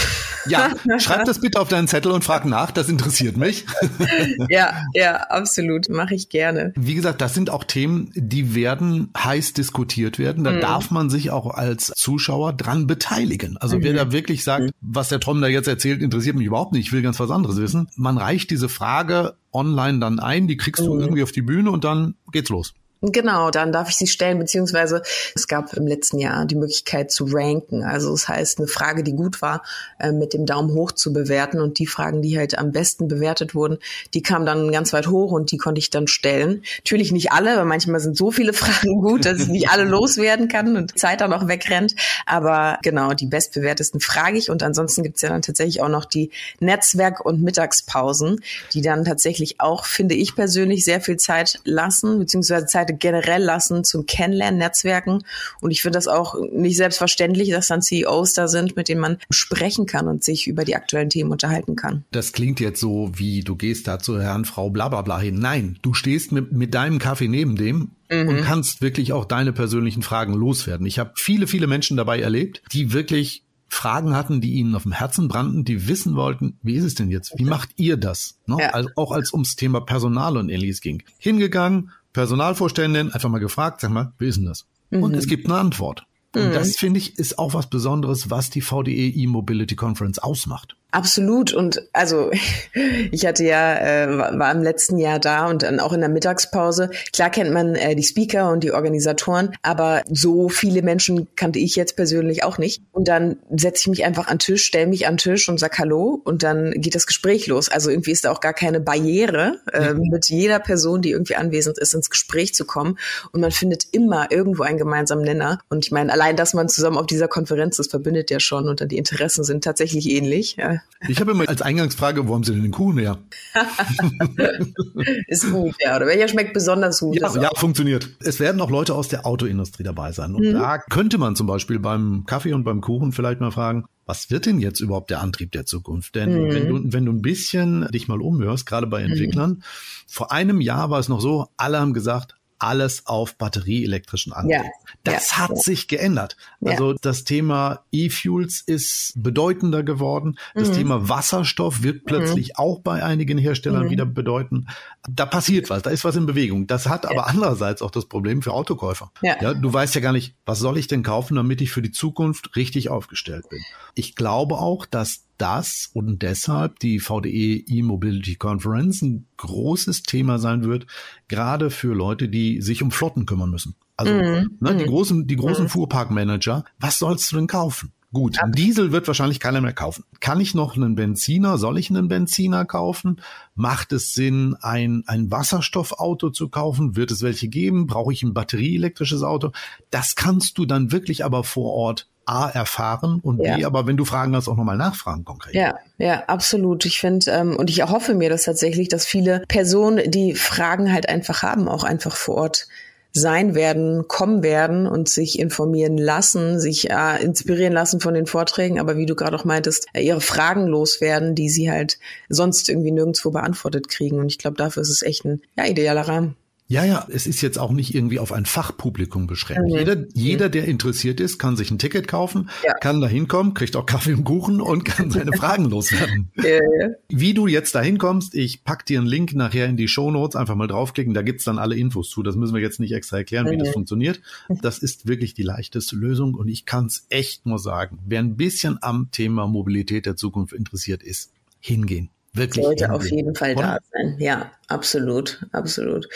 Ja, 0.50 0.72
schreib 1.00 1.24
das 1.24 1.40
bitte 1.40 1.62
auf 1.62 1.70
deinen 1.70 1.88
Zettel 1.88 2.12
und 2.12 2.26
frag 2.26 2.44
nach, 2.44 2.72
das 2.72 2.90
interessiert 2.90 3.38
mich. 3.38 3.66
ja, 4.50 4.74
ja, 4.94 5.16
absolut. 5.30 5.88
Mache 5.88 6.14
ich 6.16 6.28
gerne. 6.28 6.74
Wie 6.76 6.96
gesagt, 6.96 7.22
das 7.22 7.34
sind 7.34 7.50
auch 7.52 7.64
Themen, 7.64 8.12
die 8.16 8.54
werden 8.54 9.12
heiß 9.18 9.54
diskutiert 9.54 10.20
werden. 10.20 10.44
Da 10.44 10.52
mhm. 10.52 10.60
darf 10.60 10.92
man 10.92 11.10
sich 11.10 11.32
auch 11.32 11.54
als 11.54 11.94
Zuschauer 11.96 12.52
dran 12.52 12.86
beteiligen. 12.86 13.56
Also 13.58 13.78
mhm. 13.78 13.84
wer 13.84 13.94
da 13.94 14.12
wirklich 14.12 14.44
sagt, 14.44 14.66
mhm. 14.66 14.72
was 14.82 15.08
der 15.08 15.22
Tom 15.22 15.40
da 15.40 15.48
jetzt 15.48 15.68
erzählt, 15.68 16.02
interessiert 16.02 16.36
mich 16.36 16.48
überhaupt 16.48 16.74
nicht, 16.74 16.88
ich 16.88 16.92
will 16.92 17.02
ganz 17.02 17.18
was 17.22 17.32
anderes 17.32 17.56
wissen. 17.56 17.88
Man 17.96 18.18
reicht 18.18 18.50
diese 18.50 18.68
Frage 18.68 19.36
online 19.54 20.00
dann 20.00 20.20
ein, 20.20 20.48
die 20.48 20.58
kriegst 20.58 20.86
du 20.86 20.96
mhm. 20.96 21.00
irgendwie 21.00 21.24
auf 21.24 21.32
die 21.32 21.44
Bühne 21.44 21.72
und 21.72 21.86
dann 21.86 22.16
geht's 22.34 22.50
los. 22.50 22.74
Genau, 23.02 23.52
dann 23.52 23.72
darf 23.72 23.90
ich 23.90 23.96
sie 23.96 24.08
stellen, 24.08 24.40
beziehungsweise 24.40 25.04
es 25.36 25.48
gab 25.48 25.74
im 25.74 25.86
letzten 25.86 26.18
Jahr 26.18 26.46
die 26.46 26.56
Möglichkeit 26.56 27.12
zu 27.12 27.26
ranken. 27.26 27.84
Also 27.84 28.12
das 28.12 28.28
heißt, 28.28 28.58
eine 28.58 28.68
Frage, 28.68 29.04
die 29.04 29.14
gut 29.14 29.42
war, 29.44 29.62
äh, 30.00 30.12
mit 30.12 30.34
dem 30.34 30.48
Daumen 30.48 30.74
hoch 30.74 30.92
zu 30.92 31.14
bewerten 31.14 31.62
und 31.62 31.78
die 31.78 31.86
Fragen, 31.86 32.24
die 32.24 32.40
halt 32.40 32.58
am 32.58 32.72
besten 32.72 33.08
bewertet 33.08 33.54
wurden, 33.54 33.78
die 34.16 34.24
kamen 34.24 34.48
dann 34.48 34.72
ganz 34.72 34.94
weit 34.94 35.08
hoch 35.08 35.32
und 35.32 35.52
die 35.52 35.58
konnte 35.58 35.78
ich 35.78 35.92
dann 35.92 36.08
stellen. 36.08 36.64
Natürlich 36.78 37.12
nicht 37.12 37.32
alle, 37.32 37.56
weil 37.56 37.66
manchmal 37.66 38.00
sind 38.00 38.18
so 38.18 38.32
viele 38.32 38.54
Fragen 38.58 39.02
gut, 39.02 39.26
dass 39.26 39.42
ich 39.42 39.48
nicht 39.48 39.70
alle 39.70 39.84
loswerden 39.84 40.48
kann 40.48 40.76
und 40.76 40.98
Zeit 40.98 41.22
dann 41.22 41.34
auch 41.34 41.48
wegrennt. 41.48 41.94
Aber 42.26 42.80
genau, 42.82 43.14
die 43.14 43.28
bestbewertesten 43.28 44.00
frage 44.00 44.40
ich 44.40 44.50
und 44.50 44.64
ansonsten 44.64 45.04
gibt's 45.04 45.22
ja 45.22 45.30
dann 45.30 45.44
tatsächlich 45.44 45.82
auch 45.84 45.90
noch 45.90 46.06
die 46.06 46.32
Netzwerk- 46.60 47.24
und 47.24 47.44
Mittagspausen, 47.44 48.42
die 48.74 48.82
dann 48.82 49.06
tatsächlich 49.06 49.62
auch, 49.62 49.86
finde 49.86 50.16
ich 50.16 50.36
persönlich, 50.36 50.84
sehr 50.84 51.00
viel 51.00 51.18
Zeit 51.18 51.60
lassen, 51.64 52.18
beziehungsweise 52.18 52.66
Zeit 52.66 52.87
Seite 52.88 52.98
generell 52.98 53.44
lassen 53.44 53.84
zum 53.84 54.06
Kennenlernen, 54.06 54.60
Netzwerken. 54.60 55.24
Und 55.62 55.72
ich 55.72 55.82
finde 55.82 55.98
das 55.98 56.08
auch 56.08 56.36
nicht 56.52 56.78
selbstverständlich, 56.78 57.50
dass 57.50 57.68
dann 57.68 57.82
CEOs 57.82 58.34
da 58.34 58.48
sind, 58.48 58.76
mit 58.76 58.90
denen 58.90 59.02
man 59.02 59.18
sprechen 59.30 59.86
kann 59.86 60.08
und 60.08 60.24
sich 60.24 60.48
über 60.48 60.66
die 60.66 60.76
aktuellen 60.76 61.10
Themen 61.10 61.32
unterhalten 61.32 61.76
kann. 61.76 62.06
Das 62.12 62.32
klingt 62.32 62.60
jetzt 62.60 62.80
so, 62.80 63.12
wie 63.16 63.42
du 63.42 63.56
gehst 63.56 63.88
da 63.88 64.00
zu 64.00 64.20
Herrn, 64.20 64.46
Frau, 64.46 64.70
bla 64.70 64.90
bla 64.90 65.02
bla 65.02 65.20
hin. 65.20 65.40
Nein, 65.40 65.78
du 65.82 65.94
stehst 65.94 66.32
mit, 66.32 66.52
mit 66.52 66.74
deinem 66.74 67.00
Kaffee 67.00 67.28
neben 67.28 67.56
dem 67.56 67.92
mhm. 68.10 68.28
und 68.28 68.42
kannst 68.42 68.82
wirklich 68.82 69.14
auch 69.14 69.26
deine 69.26 69.54
persönlichen 69.54 70.02
Fragen 70.02 70.34
loswerden. 70.34 70.86
Ich 70.86 71.00
habe 71.00 71.12
viele, 71.16 71.48
viele 71.48 71.68
Menschen 71.68 71.98
dabei 71.98 72.20
erlebt, 72.20 72.62
die 72.72 72.94
wirklich 72.94 73.44
Fragen 73.70 74.16
hatten, 74.16 74.40
die 74.40 74.54
ihnen 74.54 74.76
auf 74.76 74.84
dem 74.84 74.94
Herzen 74.94 75.28
brannten, 75.28 75.66
die 75.66 75.88
wissen 75.88 76.16
wollten, 76.16 76.58
wie 76.62 76.76
ist 76.76 76.86
es 76.86 76.96
denn 76.96 77.12
jetzt? 77.12 77.34
Wie 77.38 77.44
macht 77.44 77.72
ihr 77.76 77.98
das? 77.98 78.40
Ne? 78.46 78.58
Ja. 78.60 78.70
Also 78.70 78.90
auch 78.96 79.12
als 79.12 79.34
ums 79.34 79.56
Thema 79.58 79.82
Personal 79.82 80.38
und 80.38 80.50
ähnliches 80.50 80.80
ging. 80.80 81.04
Hingegangen, 81.18 81.92
Personalvorständin 82.18 83.12
einfach 83.12 83.30
mal 83.30 83.38
gefragt, 83.38 83.80
sag 83.82 83.92
mal, 83.92 84.12
wie 84.18 84.26
ist 84.26 84.38
denn 84.38 84.46
das? 84.46 84.66
Mhm. 84.90 85.04
Und 85.04 85.14
es 85.16 85.28
gibt 85.28 85.46
eine 85.46 85.60
Antwort. 85.60 86.08
Und 86.36 86.48
mhm. 86.48 86.52
das 86.52 86.76
finde 86.76 86.98
ich 86.98 87.20
ist 87.20 87.38
auch 87.38 87.54
was 87.54 87.70
Besonderes, 87.70 88.32
was 88.32 88.50
die 88.50 88.62
VDE 88.62 89.10
E-Mobility 89.10 89.76
Conference 89.76 90.18
ausmacht. 90.18 90.76
Absolut. 90.92 91.54
Und 91.54 91.84
also 91.92 92.32
ich 93.12 93.26
hatte 93.26 93.44
ja, 93.44 93.78
äh, 93.78 94.18
war 94.18 94.52
im 94.52 94.64
letzten 94.64 94.98
Jahr 94.98 95.20
da 95.20 95.48
und 95.48 95.64
dann 95.64 95.80
auch 95.80 95.92
in 95.92 96.00
der 96.00 96.10
Mittagspause. 96.10 96.90
Klar 97.12 97.30
kennt 97.30 97.52
man 97.52 97.76
äh, 97.76 97.96
die 97.96 98.04
Speaker 98.04 98.52
und 98.52 98.64
die 98.64 98.72
Organisatoren, 98.72 99.54
aber 99.62 100.04
so 100.10 100.48
viele 100.48 100.82
Menschen 100.82 101.28
kannte 101.36 101.60
ich 101.60 101.76
jetzt 101.76 101.98
persönlich 101.98 102.44
auch 102.44 102.58
nicht. 102.58 102.82
Und 102.92 103.10
dann 103.10 103.38
setze 103.56 103.82
ich 103.82 103.88
mich 103.88 104.06
einfach 104.06 104.28
an 104.28 104.36
den 104.36 104.40
Tisch, 104.40 104.66
stelle 104.66 104.88
mich 104.88 105.08
an 105.08 105.14
den 105.14 105.18
Tisch 105.18 105.50
und 105.50 105.60
sag 105.60 105.78
Hallo 105.78 106.22
und 106.24 106.44
dann 106.44 106.72
geht 106.72 106.96
das 106.96 107.06
Gespräch 107.06 107.48
los. 107.48 107.68
Also 107.70 107.90
irgendwie 107.90 108.12
ist 108.12 108.24
da 108.24 108.32
auch 108.32 108.40
gar 108.40 108.54
keine 108.54 108.80
Barriere, 108.80 109.60
äh, 109.74 109.94
mhm. 109.94 110.10
mit 110.10 110.30
jeder 110.30 110.60
Person, 110.60 111.02
die 111.02 111.12
irgendwie 111.12 111.36
anwesend 111.36 111.78
ist, 111.78 111.94
ins 111.94 112.10
Gespräch 112.10 112.54
zu 112.54 112.66
kommen. 112.66 112.98
Und 113.34 113.42
man 113.42 113.52
findet 113.52 113.84
immer 113.92 114.32
irgendwo 114.32 114.64
einen 114.64 114.78
gemeinsamen 114.78 115.24
Nenner. 115.24 115.60
Und 115.70 115.86
ich 115.86 115.92
meine, 115.92 116.14
allein, 116.14 116.38
dass 116.38 116.54
man 116.54 116.70
zusammen 116.70 116.98
auf 116.98 117.08
dieser 117.08 117.28
Konferenz 117.28 117.78
ist, 117.78 117.92
verbindet 117.92 118.32
ja 118.32 118.40
schon 118.40 118.70
und 118.70 118.80
dann 118.80 118.88
die 118.88 118.98
Interessen 118.98 119.44
sind 119.44 119.64
tatsächlich 119.64 120.10
ähnlich. 120.10 120.56
Ja. 120.58 120.78
Ich 121.08 121.20
habe 121.20 121.32
immer 121.32 121.48
als 121.48 121.62
Eingangsfrage, 121.62 122.28
wo 122.28 122.34
haben 122.34 122.44
Sie 122.44 122.54
denn 122.54 122.64
den 122.64 122.72
Kuchen 122.72 122.98
her? 122.98 123.20
ist 125.28 125.52
gut, 125.52 125.76
ja. 125.80 125.96
Oder 125.96 126.08
welcher 126.08 126.28
schmeckt 126.28 126.54
besonders 126.54 127.00
gut? 127.00 127.20
Ja, 127.20 127.34
ja, 127.40 127.50
funktioniert. 127.56 128.10
Es 128.20 128.40
werden 128.40 128.60
auch 128.62 128.72
Leute 128.72 128.96
aus 128.96 129.08
der 129.08 129.26
Autoindustrie 129.26 129.84
dabei 129.84 130.12
sein. 130.12 130.34
Und 130.34 130.44
mhm. 130.44 130.54
da 130.54 130.80
könnte 130.80 131.18
man 131.20 131.36
zum 131.36 131.46
Beispiel 131.46 131.80
beim 131.80 132.24
Kaffee 132.26 132.54
und 132.54 132.64
beim 132.64 132.82
Kuchen 132.82 133.12
vielleicht 133.12 133.42
mal 133.42 133.52
fragen, 133.52 133.86
was 134.08 134.32
wird 134.32 134.46
denn 134.46 134.60
jetzt 134.60 134.80
überhaupt 134.80 135.12
der 135.12 135.22
Antrieb 135.22 135.52
der 135.52 135.66
Zukunft? 135.66 136.16
Denn 136.16 136.46
mhm. 136.46 136.54
wenn, 136.54 136.68
du, 136.68 136.94
wenn 136.94 137.06
du 137.06 137.12
ein 137.12 137.22
bisschen 137.22 137.88
dich 137.92 138.08
mal 138.08 138.22
umhörst, 138.22 138.66
gerade 138.66 138.88
bei 138.88 139.04
Entwicklern, 139.04 139.50
mhm. 139.52 139.64
vor 140.08 140.32
einem 140.32 140.62
Jahr 140.62 140.90
war 140.90 141.00
es 141.00 141.10
noch 141.10 141.22
so, 141.22 141.48
alle 141.58 141.80
haben 141.80 141.94
gesagt, 141.94 142.37
alles 142.60 143.06
auf 143.06 143.36
batterieelektrischen 143.38 144.34
Antrieb. 144.34 144.64
Ja, 144.64 144.64
das 145.04 145.32
ja, 145.32 145.38
hat 145.38 145.50
ja. 145.52 145.56
sich 145.58 145.88
geändert. 145.88 146.38
Also 146.64 146.94
das 146.94 147.24
Thema 147.24 147.82
E-Fuels 147.92 148.62
ist 148.62 149.14
bedeutender 149.16 149.84
geworden. 149.84 150.38
Das 150.56 150.70
mhm. 150.70 150.74
Thema 150.74 151.10
Wasserstoff 151.10 151.84
wird 151.84 152.06
plötzlich 152.06 152.50
mhm. 152.50 152.56
auch 152.58 152.80
bei 152.80 153.04
einigen 153.04 153.38
Herstellern 153.38 153.86
mhm. 153.86 153.90
wieder 153.90 154.06
bedeuten. 154.06 154.68
Da 155.10 155.26
passiert 155.26 155.70
was, 155.70 155.84
da 155.84 155.90
ist 155.90 156.04
was 156.04 156.16
in 156.16 156.26
Bewegung. 156.26 156.68
Das 156.68 156.88
hat 156.88 157.06
aber 157.06 157.28
andererseits 157.28 157.82
auch 157.82 157.92
das 157.92 158.06
Problem 158.06 158.42
für 158.42 158.54
Autokäufer. 158.54 159.12
Ja. 159.22 159.54
du 159.54 159.72
weißt 159.72 159.96
ja 159.96 160.02
gar 160.02 160.14
nicht, 160.14 160.36
was 160.46 160.60
soll 160.60 160.78
ich 160.78 160.88
denn 160.88 161.04
kaufen, 161.04 161.36
damit 161.36 161.62
ich 161.62 161.72
für 161.72 161.82
die 161.82 161.92
Zukunft 161.92 162.56
richtig 162.56 162.90
aufgestellt 162.90 163.50
bin. 163.50 163.60
Ich 163.94 164.16
glaube 164.16 164.56
auch, 164.56 164.86
dass 164.86 165.27
das 165.38 165.90
und 165.94 166.22
deshalb 166.22 166.80
die 166.80 167.00
VDE 167.00 167.64
E-Mobility 167.68 168.36
Conference 168.36 169.02
ein 169.02 169.28
großes 169.38 170.04
Thema 170.04 170.40
sein 170.40 170.64
wird, 170.64 170.88
gerade 171.28 171.70
für 171.70 171.94
Leute, 171.94 172.30
die 172.30 172.62
sich 172.62 172.84
um 172.84 172.92
Flotten 172.92 173.26
kümmern 173.26 173.50
müssen. 173.50 173.76
Also 173.96 174.14
mm, 174.14 174.58
ne, 174.60 174.74
mm, 174.74 174.78
die 174.78 174.86
großen, 174.86 175.28
die 175.28 175.36
großen 175.36 175.66
mm. 175.66 175.70
Fuhrparkmanager, 175.70 176.66
was 176.80 177.00
sollst 177.00 177.32
du 177.32 177.38
denn 177.38 177.48
kaufen? 177.48 177.92
Gut, 178.14 178.42
ein 178.42 178.54
Diesel 178.54 178.94
wird 178.94 179.06
wahrscheinlich 179.08 179.42
keiner 179.42 179.60
mehr 179.60 179.74
kaufen. 179.74 180.06
Kann 180.22 180.40
ich 180.40 180.56
noch 180.56 180.78
einen 180.78 180.96
Benziner? 180.96 181.58
Soll 181.58 181.78
ich 181.78 181.90
einen 181.90 182.08
Benziner 182.08 182.64
kaufen? 182.64 183.22
Macht 183.54 183.92
es 183.92 184.14
Sinn, 184.14 184.56
ein, 184.62 185.04
ein 185.08 185.30
Wasserstoffauto 185.30 186.30
zu 186.30 186.48
kaufen? 186.48 186.96
Wird 186.96 187.12
es 187.12 187.22
welche 187.22 187.50
geben? 187.50 187.86
Brauche 187.86 188.14
ich 188.14 188.24
ein 188.24 188.34
batterieelektrisches 188.34 189.24
Auto? 189.24 189.52
Das 189.90 190.16
kannst 190.16 190.58
du 190.58 190.66
dann 190.66 190.94
wirklich 190.94 191.26
aber 191.26 191.44
vor 191.44 191.74
Ort 191.74 192.08
A 192.28 192.50
erfahren 192.50 193.20
und 193.22 193.40
ja. 193.40 193.56
B, 193.56 193.66
aber 193.66 193.88
wenn 193.88 193.98
du 193.98 194.06
Fragen 194.06 194.36
hast, 194.36 194.48
auch 194.48 194.58
nochmal 194.58 194.78
nachfragen 194.78 195.26
konkret. 195.26 195.56
Ja, 195.56 195.80
ja, 195.98 196.24
absolut. 196.28 196.86
Ich 196.86 197.00
finde, 197.00 197.32
ähm, 197.32 197.56
und 197.56 197.70
ich 197.70 197.80
erhoffe 197.80 198.14
mir 198.14 198.30
das 198.30 198.44
tatsächlich, 198.44 198.90
dass 198.90 199.06
viele 199.06 199.44
Personen, 199.48 200.12
die 200.12 200.36
Fragen 200.36 200.92
halt 200.92 201.10
einfach 201.10 201.44
haben, 201.44 201.68
auch 201.68 201.84
einfach 201.84 202.16
vor 202.16 202.36
Ort 202.36 202.68
sein 203.14 203.56
werden, 203.56 204.08
kommen 204.08 204.44
werden 204.44 204.88
und 204.88 205.10
sich 205.10 205.40
informieren 205.40 205.98
lassen, 205.98 206.60
sich 206.60 206.90
äh, 206.90 207.24
inspirieren 207.24 207.74
lassen 207.74 208.00
von 208.00 208.14
den 208.14 208.26
Vorträgen, 208.26 208.80
aber 208.80 208.98
wie 208.98 209.06
du 209.06 209.16
gerade 209.16 209.36
auch 209.36 209.46
meintest, 209.46 209.88
äh, 209.94 210.02
ihre 210.02 210.22
Fragen 210.22 210.68
loswerden, 210.68 211.36
die 211.36 211.50
sie 211.50 211.72
halt 211.72 211.98
sonst 212.30 212.70
irgendwie 212.70 212.92
nirgendwo 212.92 213.32
beantwortet 213.32 213.90
kriegen. 213.90 214.20
Und 214.20 214.28
ich 214.28 214.38
glaube, 214.38 214.58
dafür 214.58 214.82
ist 214.82 214.90
es 214.90 215.02
echt 215.02 215.26
ein 215.26 215.42
ja, 215.58 215.66
idealer 215.66 216.08
Rahmen. 216.08 216.36
Ja, 216.70 216.84
ja, 216.84 217.08
es 217.10 217.28
ist 217.28 217.42
jetzt 217.42 217.58
auch 217.58 217.72
nicht 217.72 217.96
irgendwie 217.96 218.20
auf 218.20 218.34
ein 218.34 218.46
Fachpublikum 218.46 219.26
beschränkt. 219.26 219.70
Mhm. 219.70 219.78
Jeder, 219.78 220.06
jeder, 220.14 220.50
der 220.50 220.66
interessiert 220.66 221.22
ist, 221.22 221.40
kann 221.40 221.56
sich 221.56 221.72
ein 221.72 221.80
Ticket 221.80 222.10
kaufen, 222.10 222.50
ja. 222.66 222.74
kann 222.74 223.00
da 223.00 223.08
hinkommen, 223.08 223.54
kriegt 223.54 223.78
auch 223.78 223.86
Kaffee 223.86 224.14
und 224.14 224.26
Kuchen 224.26 224.60
und 224.60 224.84
kann 224.84 225.10
seine 225.10 225.32
Fragen 225.38 225.66
loswerden. 225.66 226.30
Ja, 226.36 226.56
ja. 226.56 226.90
Wie 227.08 227.34
du 227.34 227.48
jetzt 227.48 227.74
da 227.74 227.82
hinkommst, 227.82 228.36
ich 228.36 228.66
pack 228.66 228.86
dir 228.86 229.00
einen 229.00 229.08
Link 229.08 229.34
nachher 229.34 229.68
in 229.68 229.78
die 229.78 229.88
Show 229.88 230.12
Notes, 230.12 230.36
einfach 230.36 230.56
mal 230.56 230.68
draufklicken, 230.68 231.14
da 231.14 231.22
gibt's 231.22 231.46
dann 231.46 231.58
alle 231.58 231.78
Infos 231.78 232.10
zu. 232.10 232.22
Das 232.22 232.36
müssen 232.36 232.54
wir 232.54 232.62
jetzt 232.62 232.82
nicht 232.82 232.92
extra 232.92 233.18
erklären, 233.18 233.46
mhm. 233.46 233.52
wie 233.52 233.58
das 233.58 233.70
mhm. 233.70 233.74
funktioniert. 233.74 234.22
Das 234.62 234.80
ist 234.80 235.08
wirklich 235.08 235.34
die 235.34 235.44
leichteste 235.44 235.96
Lösung 235.96 236.34
und 236.34 236.50
ich 236.50 236.66
kann's 236.66 237.06
echt 237.08 237.46
nur 237.46 237.60
sagen, 237.60 238.00
wer 238.06 238.20
ein 238.20 238.36
bisschen 238.36 238.78
am 238.82 239.10
Thema 239.12 239.48
Mobilität 239.48 240.06
der 240.06 240.18
Zukunft 240.18 240.52
interessiert 240.52 241.02
ist, 241.02 241.32
hingehen 241.62 242.10
wirklich. 242.38 242.66
Sollte 242.66 242.92
auf 242.92 243.10
jeden 243.10 243.36
Fall 243.36 243.54
oder? 243.54 243.62
da 243.62 243.80
sein. 243.92 244.16
Ja, 244.20 244.52
absolut, 244.68 245.46
absolut. 245.52 246.08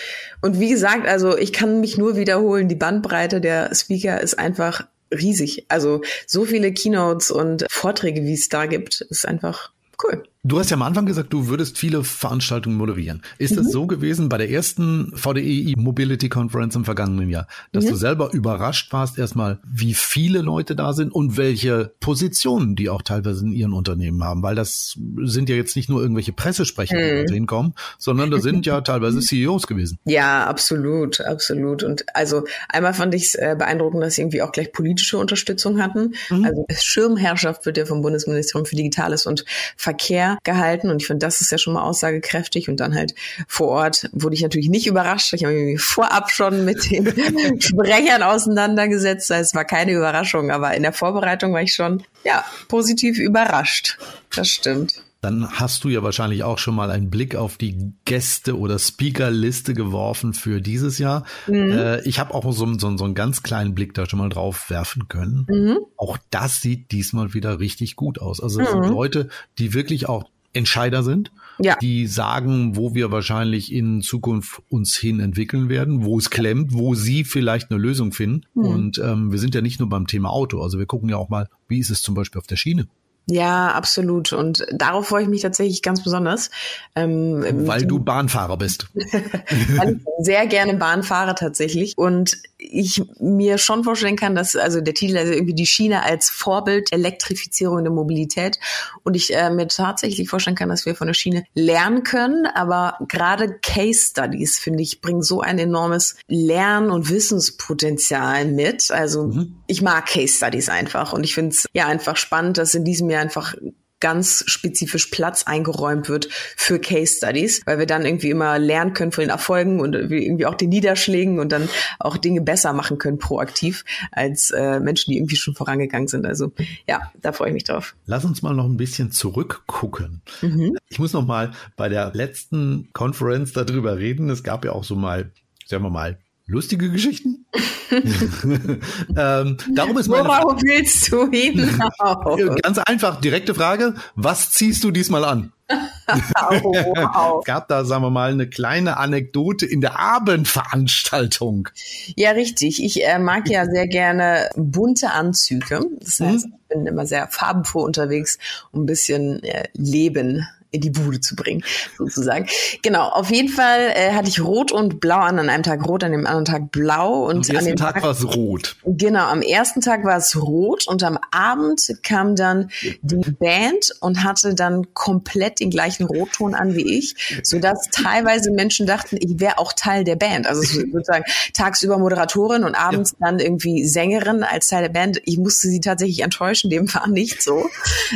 Und 0.41 0.59
wie 0.59 0.69
gesagt, 0.69 1.07
also 1.07 1.37
ich 1.37 1.53
kann 1.53 1.81
mich 1.81 1.97
nur 1.97 2.15
wiederholen, 2.15 2.67
die 2.67 2.75
Bandbreite 2.75 3.41
der 3.41 3.73
Speaker 3.73 4.21
ist 4.21 4.37
einfach 4.39 4.87
riesig. 5.13 5.65
Also 5.69 6.01
so 6.25 6.45
viele 6.45 6.73
Keynotes 6.73 7.31
und 7.31 7.65
Vorträge, 7.69 8.23
wie 8.23 8.33
es 8.33 8.49
da 8.49 8.65
gibt, 8.65 9.01
ist 9.01 9.27
einfach 9.27 9.71
cool. 10.03 10.23
Du 10.43 10.57
hast 10.57 10.71
ja 10.71 10.75
am 10.75 10.81
Anfang 10.81 11.05
gesagt, 11.05 11.31
du 11.33 11.49
würdest 11.49 11.77
viele 11.77 12.03
Veranstaltungen 12.03 12.75
moderieren. 12.75 13.21
Ist 13.37 13.57
es 13.57 13.67
mhm. 13.67 13.71
so 13.71 13.85
gewesen 13.85 14.27
bei 14.27 14.39
der 14.39 14.49
ersten 14.49 15.15
VDE 15.15 15.75
Mobility 15.77 16.29
Conference 16.29 16.75
im 16.75 16.83
vergangenen 16.83 17.29
Jahr, 17.29 17.45
dass 17.73 17.85
mhm. 17.85 17.89
du 17.89 17.95
selber 17.95 18.33
überrascht 18.33 18.91
warst 18.91 19.19
erstmal, 19.19 19.59
wie 19.71 19.93
viele 19.93 20.41
Leute 20.41 20.75
da 20.75 20.93
sind 20.93 21.11
und 21.11 21.37
welche 21.37 21.93
Positionen 21.99 22.75
die 22.75 22.89
auch 22.89 23.03
teilweise 23.03 23.45
in 23.45 23.51
ihren 23.51 23.73
Unternehmen 23.73 24.23
haben? 24.23 24.41
Weil 24.41 24.55
das 24.55 24.97
sind 25.25 25.47
ja 25.47 25.55
jetzt 25.55 25.75
nicht 25.75 25.89
nur 25.89 26.01
irgendwelche 26.01 26.33
Pressesprecher, 26.33 26.97
die 26.97 27.29
mhm. 27.29 27.33
hinkommen, 27.33 27.75
sondern 27.99 28.31
da 28.31 28.39
sind 28.39 28.65
ja 28.65 28.81
teilweise 28.81 29.19
CEOs 29.19 29.67
gewesen. 29.67 29.99
Ja, 30.05 30.47
absolut, 30.47 31.21
absolut. 31.21 31.83
Und 31.83 32.03
also 32.15 32.45
einmal 32.67 32.95
fand 32.95 33.13
ich 33.13 33.25
es 33.25 33.35
äh, 33.35 33.55
beeindruckend, 33.55 34.01
dass 34.01 34.15
sie 34.15 34.23
irgendwie 34.23 34.41
auch 34.41 34.51
gleich 34.51 34.71
politische 34.71 35.19
Unterstützung 35.19 35.79
hatten. 35.79 36.15
Mhm. 36.31 36.45
Also 36.45 36.65
Schirmherrschaft 36.71 37.67
wird 37.67 37.77
ja 37.77 37.85
vom 37.85 38.01
Bundesministerium 38.01 38.65
für 38.65 38.75
Digitales 38.75 39.27
und 39.27 39.45
Verkehr 39.77 40.30
gehalten 40.43 40.89
und 40.89 41.01
ich 41.01 41.07
finde, 41.07 41.25
das 41.25 41.41
ist 41.41 41.51
ja 41.51 41.57
schon 41.57 41.73
mal 41.73 41.83
aussagekräftig 41.83 42.69
und 42.69 42.79
dann 42.79 42.95
halt 42.95 43.13
vor 43.47 43.69
Ort 43.69 44.09
wurde 44.11 44.35
ich 44.35 44.41
natürlich 44.41 44.69
nicht 44.69 44.87
überrascht. 44.87 45.33
Ich 45.33 45.43
habe 45.43 45.53
mich 45.53 45.81
vorab 45.81 46.31
schon 46.31 46.65
mit 46.65 46.89
den 46.89 47.07
Sprechern 47.61 48.23
auseinandergesetzt. 48.23 49.31
Es 49.31 49.55
war 49.55 49.65
keine 49.65 49.93
Überraschung, 49.93 50.51
aber 50.51 50.73
in 50.75 50.83
der 50.83 50.93
Vorbereitung 50.93 51.53
war 51.53 51.61
ich 51.61 51.73
schon, 51.73 52.03
ja, 52.23 52.45
positiv 52.67 53.17
überrascht. 53.17 53.97
Das 54.33 54.47
stimmt 54.47 55.01
dann 55.21 55.47
hast 55.51 55.83
du 55.83 55.89
ja 55.89 56.01
wahrscheinlich 56.01 56.43
auch 56.43 56.57
schon 56.57 56.73
mal 56.73 56.89
einen 56.89 57.11
Blick 57.11 57.35
auf 57.35 57.57
die 57.57 57.93
Gäste- 58.05 58.57
oder 58.57 58.79
Speakerliste 58.79 59.75
geworfen 59.75 60.33
für 60.33 60.61
dieses 60.61 60.97
Jahr. 60.97 61.25
Mhm. 61.47 61.71
Äh, 61.71 62.01
ich 62.07 62.19
habe 62.19 62.33
auch 62.33 62.43
so, 62.51 62.65
so, 62.77 62.97
so, 62.97 63.05
einen 63.05 63.13
ganz 63.13 63.43
kleinen 63.43 63.75
Blick 63.75 63.93
da 63.93 64.07
schon 64.07 64.17
mal 64.17 64.29
drauf 64.29 64.71
werfen 64.71 65.07
können. 65.07 65.45
Mhm. 65.47 65.77
Auch 65.95 66.17
das 66.31 66.61
sieht 66.61 66.91
diesmal 66.91 67.35
wieder 67.35 67.59
richtig 67.59 67.95
gut 67.95 68.19
aus. 68.19 68.41
Also 68.41 68.61
es 68.61 68.73
mhm. 68.73 68.83
sind 68.83 68.91
Leute, 68.91 69.29
die 69.59 69.75
wirklich 69.75 70.09
auch 70.09 70.25
Entscheider 70.53 71.03
sind, 71.03 71.31
ja. 71.59 71.77
die 71.81 72.07
sagen, 72.07 72.75
wo 72.75 72.93
wir 72.93 73.11
wahrscheinlich 73.11 73.71
in 73.71 74.01
Zukunft 74.01 74.61
uns 74.69 74.97
hin 74.97 75.19
entwickeln 75.19 75.69
werden, 75.69 76.03
wo 76.03 76.17
es 76.17 76.29
klemmt, 76.29 76.73
wo 76.73 76.93
sie 76.93 77.23
vielleicht 77.23 77.71
eine 77.71 77.79
Lösung 77.79 78.11
finden. 78.11 78.41
Mhm. 78.55 78.65
Und 78.65 78.97
ähm, 78.97 79.31
wir 79.31 79.39
sind 79.39 79.55
ja 79.55 79.61
nicht 79.61 79.79
nur 79.79 79.87
beim 79.87 80.07
Thema 80.07 80.29
Auto, 80.31 80.61
also 80.61 80.79
wir 80.79 80.87
gucken 80.87 81.09
ja 81.09 81.17
auch 81.17 81.29
mal, 81.29 81.47
wie 81.67 81.79
ist 81.79 81.91
es 81.91 82.01
zum 82.01 82.15
Beispiel 82.15 82.39
auf 82.39 82.47
der 82.47 82.57
Schiene. 82.57 82.87
Ja, 83.27 83.69
absolut. 83.69 84.33
Und 84.33 84.65
darauf 84.71 85.07
freue 85.07 85.23
ich 85.23 85.29
mich 85.29 85.41
tatsächlich 85.41 85.81
ganz 85.81 86.03
besonders. 86.03 86.49
Ähm, 86.95 87.45
Weil 87.67 87.85
du 87.85 87.99
Bahnfahrer 87.99 88.57
bist. 88.57 88.87
Weil 88.93 89.93
ich 89.93 90.25
sehr 90.25 90.47
gerne 90.47 90.73
Bahn 90.73 91.03
fahre 91.03 91.35
tatsächlich. 91.35 91.97
Und 91.97 92.37
ich 92.61 93.01
mir 93.19 93.57
schon 93.57 93.83
vorstellen 93.83 94.15
kann, 94.15 94.35
dass 94.35 94.55
also 94.55 94.81
der 94.81 94.93
Titel 94.93 95.17
also 95.17 95.33
irgendwie 95.33 95.55
die 95.55 95.65
Schiene 95.65 96.03
als 96.03 96.29
Vorbild 96.29 96.93
Elektrifizierung 96.93 97.83
der 97.83 97.91
Mobilität 97.91 98.59
und 99.03 99.15
ich 99.15 99.35
äh, 99.35 99.49
mir 99.49 99.67
tatsächlich 99.67 100.29
vorstellen 100.29 100.55
kann, 100.55 100.69
dass 100.69 100.85
wir 100.85 100.95
von 100.95 101.07
der 101.07 101.15
Schiene 101.15 101.43
lernen 101.55 102.03
können, 102.03 102.45
aber 102.45 102.97
gerade 103.07 103.57
Case 103.61 104.07
Studies 104.11 104.59
finde 104.59 104.83
ich 104.83 105.01
bringen 105.01 105.23
so 105.23 105.41
ein 105.41 105.57
enormes 105.57 106.17
Lern- 106.27 106.91
und 106.91 107.09
Wissenspotenzial 107.09 108.45
mit. 108.45 108.91
Also 108.91 109.27
mhm. 109.27 109.55
ich 109.65 109.81
mag 109.81 110.05
Case 110.05 110.37
Studies 110.37 110.69
einfach 110.69 111.13
und 111.13 111.23
ich 111.23 111.33
finde 111.33 111.51
es 111.51 111.65
ja 111.73 111.87
einfach 111.87 112.15
spannend, 112.15 112.57
dass 112.57 112.75
in 112.75 112.85
diesem 112.85 113.09
Jahr 113.09 113.21
einfach 113.21 113.55
ganz 114.01 114.43
spezifisch 114.47 115.07
Platz 115.07 115.43
eingeräumt 115.43 116.09
wird 116.09 116.27
für 116.57 116.79
Case 116.79 117.15
Studies, 117.17 117.61
weil 117.65 117.79
wir 117.79 117.85
dann 117.85 118.05
irgendwie 118.05 118.29
immer 118.29 118.59
lernen 118.59 118.93
können 118.93 119.11
von 119.11 119.21
den 119.21 119.29
Erfolgen 119.29 119.79
und 119.79 119.95
irgendwie 119.95 120.45
auch 120.45 120.55
den 120.55 120.69
Niederschlägen 120.69 121.39
und 121.39 121.51
dann 121.51 121.69
auch 121.99 122.17
Dinge 122.17 122.41
besser 122.41 122.73
machen 122.73 122.97
können 122.97 123.19
proaktiv 123.19 123.85
als 124.11 124.51
äh, 124.51 124.79
Menschen, 124.79 125.11
die 125.11 125.17
irgendwie 125.17 125.37
schon 125.37 125.55
vorangegangen 125.55 126.07
sind. 126.07 126.25
Also 126.25 126.51
ja, 126.87 127.11
da 127.21 127.31
freue 127.31 127.49
ich 127.49 127.53
mich 127.53 127.63
drauf. 127.63 127.95
Lass 128.05 128.25
uns 128.25 128.41
mal 128.41 128.53
noch 128.53 128.65
ein 128.65 128.77
bisschen 128.77 129.11
zurückgucken. 129.11 130.21
Mhm. 130.41 130.77
Ich 130.89 130.99
muss 130.99 131.13
noch 131.13 131.25
mal 131.25 131.51
bei 131.77 131.87
der 131.87 132.11
letzten 132.13 132.89
Conference 132.93 133.53
darüber 133.53 133.97
reden. 133.97 134.29
Es 134.29 134.43
gab 134.43 134.65
ja 134.65 134.73
auch 134.73 134.83
so 134.83 134.95
mal, 134.95 135.31
sagen 135.65 135.83
wir 135.83 135.89
mal, 135.89 136.17
lustige 136.51 136.91
Geschichten. 136.91 137.45
ähm, 137.91 139.57
darum 139.73 139.97
ist 139.97 140.07
meine 140.07 140.27
Worauf 140.27 140.51
Frage, 140.51 140.61
willst 140.63 141.11
du 141.11 141.29
hinaus? 141.29 142.59
Ganz 142.61 142.77
einfach, 142.79 143.21
direkte 143.21 143.55
Frage. 143.55 143.95
Was 144.15 144.51
ziehst 144.51 144.83
du 144.83 144.91
diesmal 144.91 145.23
an? 145.23 145.53
oh, 145.69 145.73
wow. 146.73 147.39
es 147.39 147.45
gab 147.45 147.69
da, 147.69 147.85
sagen 147.85 148.03
wir 148.03 148.09
mal, 148.09 148.31
eine 148.31 148.47
kleine 148.47 148.97
Anekdote 148.97 149.65
in 149.65 149.79
der 149.79 149.97
Abendveranstaltung. 149.97 151.69
Ja, 152.15 152.31
richtig. 152.31 152.83
Ich 152.83 153.05
äh, 153.05 153.19
mag 153.19 153.49
ja 153.49 153.65
sehr 153.65 153.87
gerne 153.87 154.49
bunte 154.55 155.11
Anzüge. 155.11 155.81
Das 156.01 156.19
heißt, 156.19 156.47
mhm. 156.47 156.53
ich 156.53 156.67
bin 156.67 156.85
immer 156.85 157.05
sehr 157.05 157.27
farbenfroh 157.29 157.83
unterwegs, 157.83 158.37
um 158.71 158.83
ein 158.83 158.85
bisschen 158.85 159.41
äh, 159.43 159.69
Leben 159.73 160.45
in 160.71 160.81
die 160.81 160.89
Bude 160.89 161.19
zu 161.19 161.35
bringen, 161.35 161.63
sozusagen. 161.97 162.47
Genau, 162.81 163.09
auf 163.09 163.29
jeden 163.29 163.49
Fall 163.49 163.91
äh, 163.93 164.13
hatte 164.13 164.29
ich 164.29 164.41
Rot 164.41 164.71
und 164.71 164.99
Blau 165.01 165.17
an, 165.17 165.37
an 165.37 165.49
einem 165.49 165.63
Tag 165.63 165.85
Rot, 165.85 166.03
an 166.03 166.11
dem 166.11 166.25
anderen 166.25 166.45
Tag 166.45 166.71
Blau. 166.71 167.25
Und 167.25 167.49
am 167.49 167.55
ersten 167.55 167.57
an 167.57 167.65
dem 167.65 167.75
Tag, 167.75 167.93
Tag 167.95 168.03
war 168.03 168.11
es 168.11 168.35
Rot. 168.35 168.75
Genau, 168.85 169.25
am 169.25 169.41
ersten 169.41 169.81
Tag 169.81 170.05
war 170.05 170.17
es 170.17 170.41
Rot 170.41 170.87
und 170.87 171.03
am 171.03 171.19
Abend 171.31 171.81
kam 172.03 172.35
dann 172.35 172.71
die 173.01 173.31
Band 173.31 173.93
und 173.99 174.23
hatte 174.23 174.55
dann 174.55 174.93
komplett 174.93 175.59
den 175.59 175.69
gleichen 175.69 176.05
Rotton 176.05 176.55
an 176.55 176.75
wie 176.75 176.97
ich, 176.97 177.41
sodass 177.43 177.89
teilweise 177.91 178.51
Menschen 178.51 178.87
dachten, 178.87 179.17
ich 179.19 179.39
wäre 179.39 179.57
auch 179.57 179.73
Teil 179.73 180.05
der 180.05 180.15
Band. 180.15 180.47
Also 180.47 180.61
sozusagen 180.61 181.25
tagsüber 181.53 181.97
Moderatorin 181.97 182.63
und 182.63 182.75
abends 182.75 183.11
ja. 183.11 183.27
dann 183.27 183.39
irgendwie 183.39 183.85
Sängerin 183.85 184.43
als 184.43 184.67
Teil 184.67 184.83
der 184.83 184.89
Band. 184.89 185.21
Ich 185.25 185.37
musste 185.37 185.67
sie 185.67 185.81
tatsächlich 185.81 186.21
enttäuschen, 186.21 186.69
dem 186.69 186.91
war 186.93 187.07
nicht 187.07 187.43
so. 187.43 187.69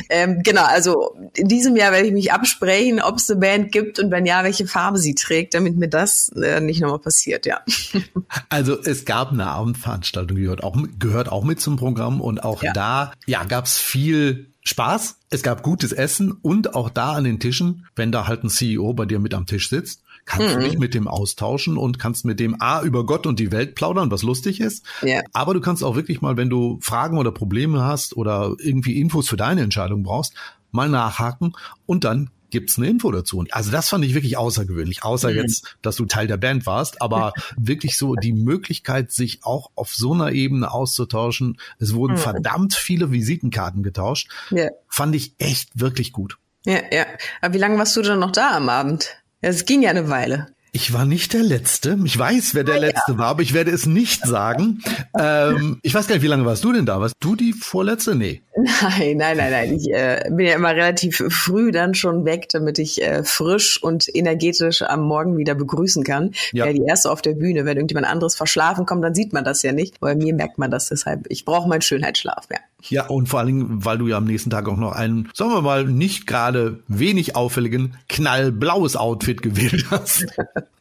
Ähm, 0.10 0.42
genau, 0.42 0.64
also 0.64 1.16
in 1.34 1.50
diesem 1.50 1.76
Jahr 1.76 1.92
werde 1.92 2.08
ich 2.08 2.14
mich 2.14 2.32
ab 2.32 2.45
absprechen, 2.46 3.02
ob 3.02 3.18
es 3.18 3.30
eine 3.30 3.40
Band 3.40 3.72
gibt 3.72 4.00
und 4.00 4.12
wenn 4.12 4.26
ja, 4.26 4.44
welche 4.44 4.68
Farbe 4.68 5.00
sie 5.00 5.16
trägt, 5.16 5.56
damit 5.56 5.78
mir 5.78 5.90
das 5.90 6.30
äh, 6.30 6.62
nicht 6.62 6.82
nochmal 6.82 7.00
passiert, 7.00 7.46
ja. 7.46 7.62
Also 8.50 8.80
es 8.80 9.06
gab 9.06 9.32
eine 9.32 9.48
Abendveranstaltung, 9.48 10.38
die 10.38 10.44
gehört 10.44 10.64
auch, 10.64 10.78
gehört 11.00 11.32
auch 11.32 11.44
mit 11.44 11.60
zum 11.60 11.78
Programm 11.78 12.22
und 12.22 12.44
auch 12.44 12.64
ja. 12.64 12.74
da 12.74 13.14
ja, 13.26 13.44
gab 13.44 13.66
es 13.66 13.78
viel 13.78 14.52
Spaß. 14.64 15.18
Es 15.30 15.44
gab 15.44 15.64
gutes 15.64 15.92
Essen 15.92 16.32
und 16.32 16.76
auch 16.76 16.90
da 16.90 17.14
an 17.14 17.24
den 17.24 17.40
Tischen, 17.40 17.88
wenn 17.96 18.12
da 18.12 18.28
halt 18.28 18.44
ein 18.44 18.50
CEO 18.50 18.94
bei 18.94 19.06
dir 19.06 19.20
mit 19.20 19.34
am 19.34 19.46
Tisch 19.46 19.70
sitzt, 19.70 20.02
kannst 20.26 20.56
mhm. 20.56 20.60
du 20.60 20.66
dich 20.68 20.80
mit 20.80 20.94
dem 20.94 21.08
austauschen 21.08 21.78
und 21.78 22.00
kannst 22.00 22.26
mit 22.26 22.40
dem 22.40 22.60
A 22.62 22.82
über 22.82 23.06
Gott 23.06 23.28
und 23.28 23.40
die 23.40 23.52
Welt 23.52 23.76
plaudern, 23.76 24.12
was 24.12 24.24
lustig 24.24 24.60
ist. 24.60 24.84
Ja. 25.02 25.22
Aber 25.34 25.54
du 25.54 25.62
kannst 25.62 25.84
auch 25.84 25.96
wirklich 25.96 26.22
mal, 26.22 26.36
wenn 26.36 26.50
du 26.50 26.80
Fragen 26.82 27.18
oder 27.18 27.32
Probleme 27.32 27.84
hast 27.84 28.18
oder 28.18 28.56
irgendwie 28.60 29.00
Infos 29.00 29.30
für 29.30 29.38
deine 29.38 29.62
Entscheidung 29.62 30.04
brauchst, 30.04 30.34
mal 30.76 30.90
nachhaken 30.90 31.54
und 31.86 32.04
dann 32.04 32.30
gibt's 32.56 32.78
eine 32.78 32.88
Info 32.88 33.12
dazu. 33.12 33.44
Also 33.52 33.72
das 33.72 33.90
fand 33.90 34.06
ich 34.06 34.14
wirklich 34.14 34.38
außergewöhnlich, 34.38 35.04
außer 35.04 35.30
mhm. 35.30 35.36
jetzt, 35.36 35.78
dass 35.82 35.98
du 35.98 36.06
Teil 36.06 36.28
der 36.28 36.38
Band 36.38 36.66
warst, 36.66 37.02
aber 37.02 37.34
wirklich 37.58 37.98
so 37.98 38.16
die 38.16 38.32
Möglichkeit, 38.32 39.12
sich 39.12 39.44
auch 39.44 39.72
auf 39.76 39.94
so 39.94 40.14
einer 40.14 40.32
Ebene 40.32 40.72
auszutauschen. 40.72 41.58
Es 41.80 41.94
wurden 41.94 42.14
mhm. 42.14 42.20
verdammt 42.20 42.74
viele 42.74 43.12
Visitenkarten 43.12 43.84
getauscht. 43.84 44.30
Ja. 44.52 44.70
Fand 44.88 45.16
ich 45.16 45.36
echt 45.38 45.70
wirklich 45.80 46.14
gut. 46.14 46.38
Ja, 46.66 46.80
ja. 46.92 47.06
Aber 47.42 47.54
wie 47.54 47.60
lange 47.60 47.78
warst 47.78 47.96
du 47.98 48.02
denn 48.02 48.20
noch 48.20 48.32
da 48.32 48.56
am 48.56 48.70
Abend? 48.70 49.18
Es 49.42 49.66
ging 49.66 49.82
ja 49.82 49.90
eine 49.90 50.10
Weile. 50.10 50.55
Ich 50.76 50.92
war 50.92 51.06
nicht 51.06 51.32
der 51.32 51.42
Letzte. 51.42 51.98
Ich 52.04 52.20
weiß, 52.20 52.54
wer 52.54 52.66
der 52.66 52.76
ah, 52.76 52.80
Letzte 52.80 53.14
ja. 53.14 53.18
war, 53.18 53.28
aber 53.28 53.42
ich 53.42 53.54
werde 53.54 53.72
es 53.72 53.86
nicht 53.86 54.26
sagen. 54.26 54.84
Ähm, 55.18 55.80
ich 55.82 55.96
weiß 55.96 56.08
gar 56.08 56.16
nicht, 56.16 56.24
wie 56.24 56.28
lange 56.28 56.46
warst 56.46 56.66
du 56.66 56.74
denn 56.74 56.86
da? 56.86 57.00
Warst 57.00 57.16
du 57.22 57.38
die 57.38 57.54
Vorletzte? 57.54 58.16
Nee. 58.16 58.42
Nein, 58.58 59.16
nein, 59.16 59.38
nein, 59.38 59.52
nein. 59.52 59.74
Ich 59.74 59.90
äh, 59.90 60.30
bin 60.30 60.46
ja 60.46 60.56
immer 60.56 60.72
relativ 60.72 61.24
früh 61.30 61.72
dann 61.72 61.94
schon 61.94 62.26
weg, 62.26 62.50
damit 62.50 62.80
ich 62.80 63.02
äh, 63.02 63.24
frisch 63.24 63.82
und 63.82 64.14
energetisch 64.14 64.82
am 64.82 65.04
Morgen 65.04 65.38
wieder 65.38 65.56
begrüßen 65.56 66.04
kann. 66.04 66.32
Ja. 66.52 66.66
ja. 66.66 66.74
Die 66.74 66.84
erste 66.86 67.10
auf 67.10 67.22
der 67.22 67.36
Bühne. 67.36 67.64
Wenn 67.64 67.78
irgendjemand 67.78 68.08
anderes 68.08 68.36
verschlafen 68.36 68.86
kommt, 68.86 69.06
dann 69.06 69.16
sieht 69.16 69.32
man 69.32 69.46
das 69.46 69.64
ja 69.64 69.72
nicht. 69.72 70.02
Bei 70.02 70.16
mir 70.16 70.34
merkt 70.34 70.58
man 70.58 70.70
das 70.70 70.90
deshalb. 70.90 71.26
Ich 71.30 71.46
brauche 71.46 71.70
meinen 71.70 71.82
Schönheitsschlaf, 71.82 72.48
ja. 72.52 72.60
Ja, 72.90 73.08
und 73.08 73.28
vor 73.28 73.40
allen 73.40 73.48
Dingen, 73.48 73.86
weil 73.86 73.98
du 73.98 74.08
ja 74.08 74.18
am 74.18 74.26
nächsten 74.26 74.50
Tag 74.50 74.68
auch 74.68 74.78
noch 74.78 74.92
einen, 74.92 75.30
sagen 75.34 75.52
wir 75.52 75.62
mal, 75.62 75.86
nicht 75.86 76.28
gerade 76.28 76.84
wenig 76.88 77.36
auffälligen, 77.36 77.96
knallblaues 78.10 78.96
Outfit 78.96 79.42
gewählt 79.42 79.86
hast. 79.92 80.26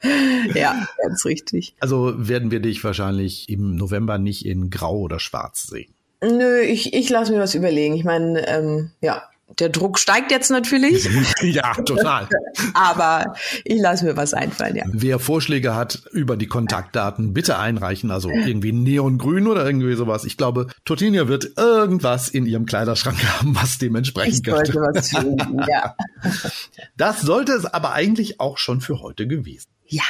ja, 0.54 0.86
ganz 1.02 1.24
richtig. 1.24 1.74
Also 1.80 2.14
werden 2.16 2.50
wir 2.50 2.60
dich 2.60 2.82
wahrscheinlich 2.84 3.48
im 3.48 3.76
November 3.76 4.18
nicht 4.18 4.46
in 4.46 4.70
Grau 4.70 4.98
oder 4.98 5.20
Schwarz 5.20 5.66
sehen. 5.66 5.92
Nö, 6.22 6.60
ich, 6.60 6.94
ich 6.94 7.10
lasse 7.10 7.32
mir 7.32 7.40
was 7.40 7.54
überlegen. 7.54 7.94
Ich 7.94 8.04
meine, 8.04 8.46
ähm, 8.48 8.90
ja, 9.00 9.22
der 9.58 9.68
Druck 9.68 9.98
steigt 9.98 10.30
jetzt 10.30 10.50
natürlich. 10.50 11.08
ja, 11.42 11.74
total. 11.74 12.28
Aber 12.74 13.34
ich 13.64 13.80
lasse 13.80 14.04
mir 14.04 14.16
was 14.16 14.34
einfallen, 14.34 14.76
ja. 14.76 14.84
Wer 14.86 15.18
Vorschläge 15.18 15.74
hat 15.74 16.02
über 16.12 16.36
die 16.36 16.46
Kontaktdaten, 16.46 17.34
bitte 17.34 17.58
einreichen. 17.58 18.10
Also 18.10 18.30
irgendwie 18.30 18.72
neongrün 18.72 19.46
oder 19.46 19.64
irgendwie 19.64 19.94
sowas. 19.94 20.24
Ich 20.24 20.36
glaube, 20.36 20.68
Tortinia 20.84 21.28
wird 21.28 21.52
irgendwas 21.56 22.28
in 22.28 22.46
ihrem 22.46 22.66
Kleiderschrank 22.66 23.18
haben, 23.38 23.54
was 23.54 23.78
dementsprechend 23.78 24.46
ich 24.46 24.52
sollte 24.52 24.74
was 24.74 25.10
finden, 25.10 25.60
ja. 25.68 25.94
Das 26.96 27.20
sollte 27.20 27.52
es 27.52 27.64
aber 27.66 27.92
eigentlich 27.92 28.40
auch 28.40 28.58
schon 28.58 28.80
für 28.80 29.00
heute 29.00 29.26
gewesen. 29.26 29.68
Ja. 29.86 30.02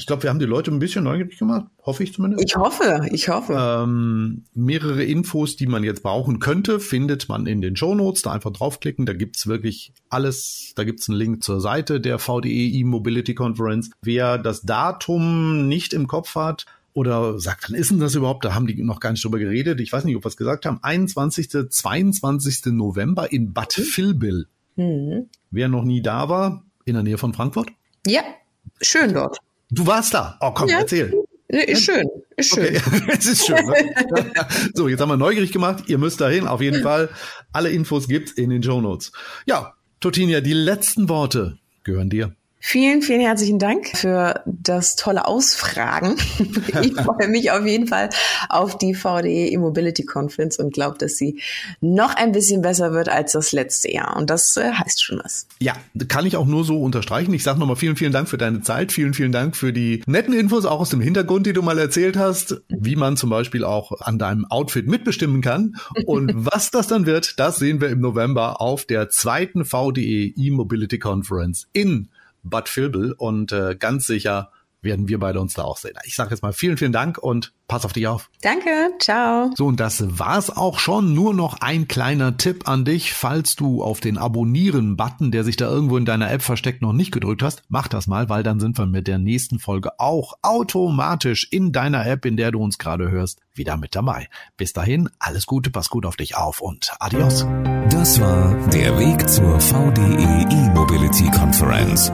Ich 0.00 0.06
glaube, 0.06 0.22
wir 0.22 0.30
haben 0.30 0.38
die 0.38 0.46
Leute 0.46 0.70
ein 0.70 0.78
bisschen 0.78 1.04
neugierig 1.04 1.38
gemacht, 1.38 1.66
hoffe 1.84 2.02
ich 2.02 2.14
zumindest. 2.14 2.42
Ich 2.42 2.56
hoffe, 2.56 3.06
ich 3.12 3.28
hoffe. 3.28 3.54
Ähm, 3.54 4.44
mehrere 4.54 5.04
Infos, 5.04 5.56
die 5.56 5.66
man 5.66 5.84
jetzt 5.84 6.02
brauchen 6.02 6.38
könnte, 6.38 6.80
findet 6.80 7.28
man 7.28 7.46
in 7.46 7.60
den 7.60 7.76
Shownotes. 7.76 8.22
Da 8.22 8.32
einfach 8.32 8.50
draufklicken, 8.50 9.04
da 9.04 9.12
gibt's 9.12 9.46
wirklich 9.46 9.92
alles. 10.08 10.72
Da 10.74 10.84
gibt's 10.84 11.10
einen 11.10 11.18
Link 11.18 11.44
zur 11.44 11.60
Seite 11.60 12.00
der 12.00 12.18
VDE 12.18 12.48
E-Mobility 12.48 13.34
Conference. 13.34 13.90
Wer 14.00 14.38
das 14.38 14.62
Datum 14.62 15.68
nicht 15.68 15.92
im 15.92 16.06
Kopf 16.06 16.34
hat, 16.34 16.64
oder 16.94 17.38
sagt, 17.38 17.70
wann 17.70 17.76
ist 17.76 17.90
denn 17.90 18.00
das 18.00 18.14
überhaupt? 18.14 18.44
Da 18.44 18.54
haben 18.54 18.66
die 18.66 18.82
noch 18.82 19.00
gar 19.00 19.12
nicht 19.12 19.22
drüber 19.22 19.38
geredet. 19.38 19.80
Ich 19.80 19.92
weiß 19.92 20.04
nicht, 20.04 20.16
ob 20.16 20.24
wir 20.24 20.28
es 20.28 20.36
gesagt 20.38 20.64
haben. 20.64 20.80
21., 20.82 21.68
22. 21.68 22.72
November 22.72 23.30
in 23.30 23.52
Bad 23.52 23.76
mhm. 23.78 23.82
Vilbel. 23.82 24.46
Mhm. 24.76 25.28
Wer 25.50 25.68
noch 25.68 25.84
nie 25.84 26.00
da 26.00 26.30
war, 26.30 26.64
in 26.86 26.94
der 26.94 27.02
Nähe 27.02 27.18
von 27.18 27.34
Frankfurt? 27.34 27.68
Ja, 28.06 28.22
schön 28.80 29.12
dort. 29.12 29.38
Du 29.70 29.86
warst 29.86 30.14
da. 30.14 30.36
Oh, 30.40 30.50
komm, 30.52 30.68
ja. 30.68 30.80
erzähl. 30.80 31.12
Ist 31.48 31.84
schön, 31.84 32.06
ist 32.36 32.54
schön. 32.54 32.76
Okay. 32.76 33.02
es 33.18 33.26
ist 33.26 33.46
schön. 33.46 33.66
Ne? 33.66 34.32
so, 34.74 34.86
jetzt 34.86 35.00
haben 35.00 35.08
wir 35.08 35.16
neugierig 35.16 35.50
gemacht. 35.50 35.84
Ihr 35.88 35.98
müsst 35.98 36.20
dahin, 36.20 36.46
auf 36.46 36.60
jeden 36.60 36.82
Fall. 36.82 37.08
Alle 37.52 37.70
Infos 37.70 38.06
gibt's 38.06 38.30
in 38.32 38.50
den 38.50 38.62
Show 38.62 38.80
Notes. 38.80 39.10
Ja, 39.46 39.74
Totinia, 39.98 40.40
die 40.40 40.52
letzten 40.52 41.08
Worte 41.08 41.58
gehören 41.82 42.08
dir. 42.08 42.36
Vielen, 42.62 43.00
vielen 43.00 43.22
herzlichen 43.22 43.58
Dank 43.58 43.88
für 43.96 44.42
das 44.44 44.94
tolle 44.94 45.26
Ausfragen. 45.26 46.16
Ich 46.82 46.94
freue 46.94 47.28
mich 47.28 47.50
auf 47.50 47.66
jeden 47.66 47.86
Fall 47.86 48.10
auf 48.48 48.78
die 48.78 48.94
VDE 48.94 49.48
E-Mobility 49.48 50.04
Conference 50.04 50.58
und 50.58 50.72
glaube, 50.72 50.98
dass 50.98 51.16
sie 51.16 51.40
noch 51.80 52.14
ein 52.14 52.32
bisschen 52.32 52.62
besser 52.62 52.92
wird 52.92 53.08
als 53.08 53.32
das 53.32 53.52
letzte 53.52 53.90
Jahr. 53.90 54.16
Und 54.16 54.30
das 54.30 54.56
äh, 54.56 54.72
heißt 54.72 55.02
schon 55.02 55.20
was. 55.22 55.46
Ja, 55.58 55.74
kann 56.08 56.26
ich 56.26 56.36
auch 56.36 56.46
nur 56.46 56.64
so 56.64 56.80
unterstreichen. 56.80 57.32
Ich 57.34 57.42
sage 57.42 57.58
nochmal 57.58 57.76
vielen, 57.76 57.96
vielen 57.96 58.12
Dank 58.12 58.28
für 58.28 58.38
deine 58.38 58.62
Zeit. 58.62 58.92
Vielen, 58.92 59.14
vielen 59.14 59.32
Dank 59.32 59.56
für 59.56 59.72
die 59.72 60.02
netten 60.06 60.34
Infos, 60.34 60.64
auch 60.64 60.80
aus 60.80 60.90
dem 60.90 61.00
Hintergrund, 61.00 61.46
die 61.46 61.52
du 61.52 61.62
mal 61.62 61.78
erzählt 61.78 62.16
hast, 62.16 62.62
wie 62.68 62.96
man 62.96 63.16
zum 63.16 63.30
Beispiel 63.30 63.64
auch 63.64 64.00
an 64.00 64.18
deinem 64.18 64.44
Outfit 64.46 64.86
mitbestimmen 64.86 65.40
kann. 65.40 65.76
Und 66.06 66.32
was 66.34 66.70
das 66.70 66.86
dann 66.86 67.06
wird, 67.06 67.38
das 67.38 67.56
sehen 67.56 67.80
wir 67.80 67.88
im 67.88 68.00
November 68.00 68.60
auf 68.60 68.84
der 68.84 69.08
zweiten 69.08 69.64
VDE 69.64 70.34
E-Mobility 70.36 70.98
Conference 70.98 71.66
in 71.72 72.08
Bud 72.42 72.68
Filbel 72.68 73.12
und 73.12 73.52
äh, 73.52 73.76
ganz 73.76 74.06
sicher 74.06 74.50
werden 74.82 75.08
wir 75.08 75.18
beide 75.18 75.40
uns 75.40 75.54
da 75.54 75.62
auch 75.62 75.76
sehen. 75.76 75.94
Ich 76.04 76.16
sage 76.16 76.30
jetzt 76.30 76.42
mal 76.42 76.52
vielen, 76.52 76.76
vielen 76.76 76.92
Dank 76.92 77.18
und 77.18 77.52
pass 77.68 77.84
auf 77.84 77.92
dich 77.92 78.06
auf. 78.06 78.30
Danke, 78.42 78.90
ciao. 78.98 79.50
So, 79.54 79.66
und 79.66 79.78
das 79.78 80.18
war's 80.18 80.50
auch 80.50 80.78
schon. 80.78 81.14
Nur 81.14 81.34
noch 81.34 81.60
ein 81.60 81.88
kleiner 81.88 82.36
Tipp 82.36 82.68
an 82.68 82.84
dich. 82.84 83.12
Falls 83.12 83.56
du 83.56 83.82
auf 83.82 84.00
den 84.00 84.18
Abonnieren-Button, 84.18 85.30
der 85.30 85.44
sich 85.44 85.56
da 85.56 85.68
irgendwo 85.70 85.96
in 85.96 86.04
deiner 86.04 86.30
App 86.30 86.42
versteckt, 86.42 86.82
noch 86.82 86.92
nicht 86.92 87.12
gedrückt 87.12 87.42
hast, 87.42 87.62
mach 87.68 87.88
das 87.88 88.06
mal, 88.06 88.28
weil 88.28 88.42
dann 88.42 88.60
sind 88.60 88.76
wir 88.78 88.86
mit 88.86 89.06
der 89.06 89.18
nächsten 89.18 89.58
Folge 89.58 89.98
auch 89.98 90.34
automatisch 90.42 91.46
in 91.50 91.72
deiner 91.72 92.06
App, 92.06 92.24
in 92.24 92.36
der 92.36 92.50
du 92.50 92.60
uns 92.60 92.78
gerade 92.78 93.10
hörst, 93.10 93.40
wieder 93.54 93.76
mit 93.76 93.94
dabei. 93.94 94.28
Bis 94.56 94.72
dahin, 94.72 95.08
alles 95.18 95.46
Gute, 95.46 95.70
pass 95.70 95.90
gut 95.90 96.06
auf 96.06 96.16
dich 96.16 96.36
auf 96.36 96.60
und 96.60 96.92
adios. 96.98 97.46
Das 97.90 98.20
war 98.20 98.54
der 98.70 98.98
Weg 98.98 99.28
zur 99.28 99.60
VDE 99.60 100.46
E-Mobility 100.50 101.30
Conference. 101.30 102.10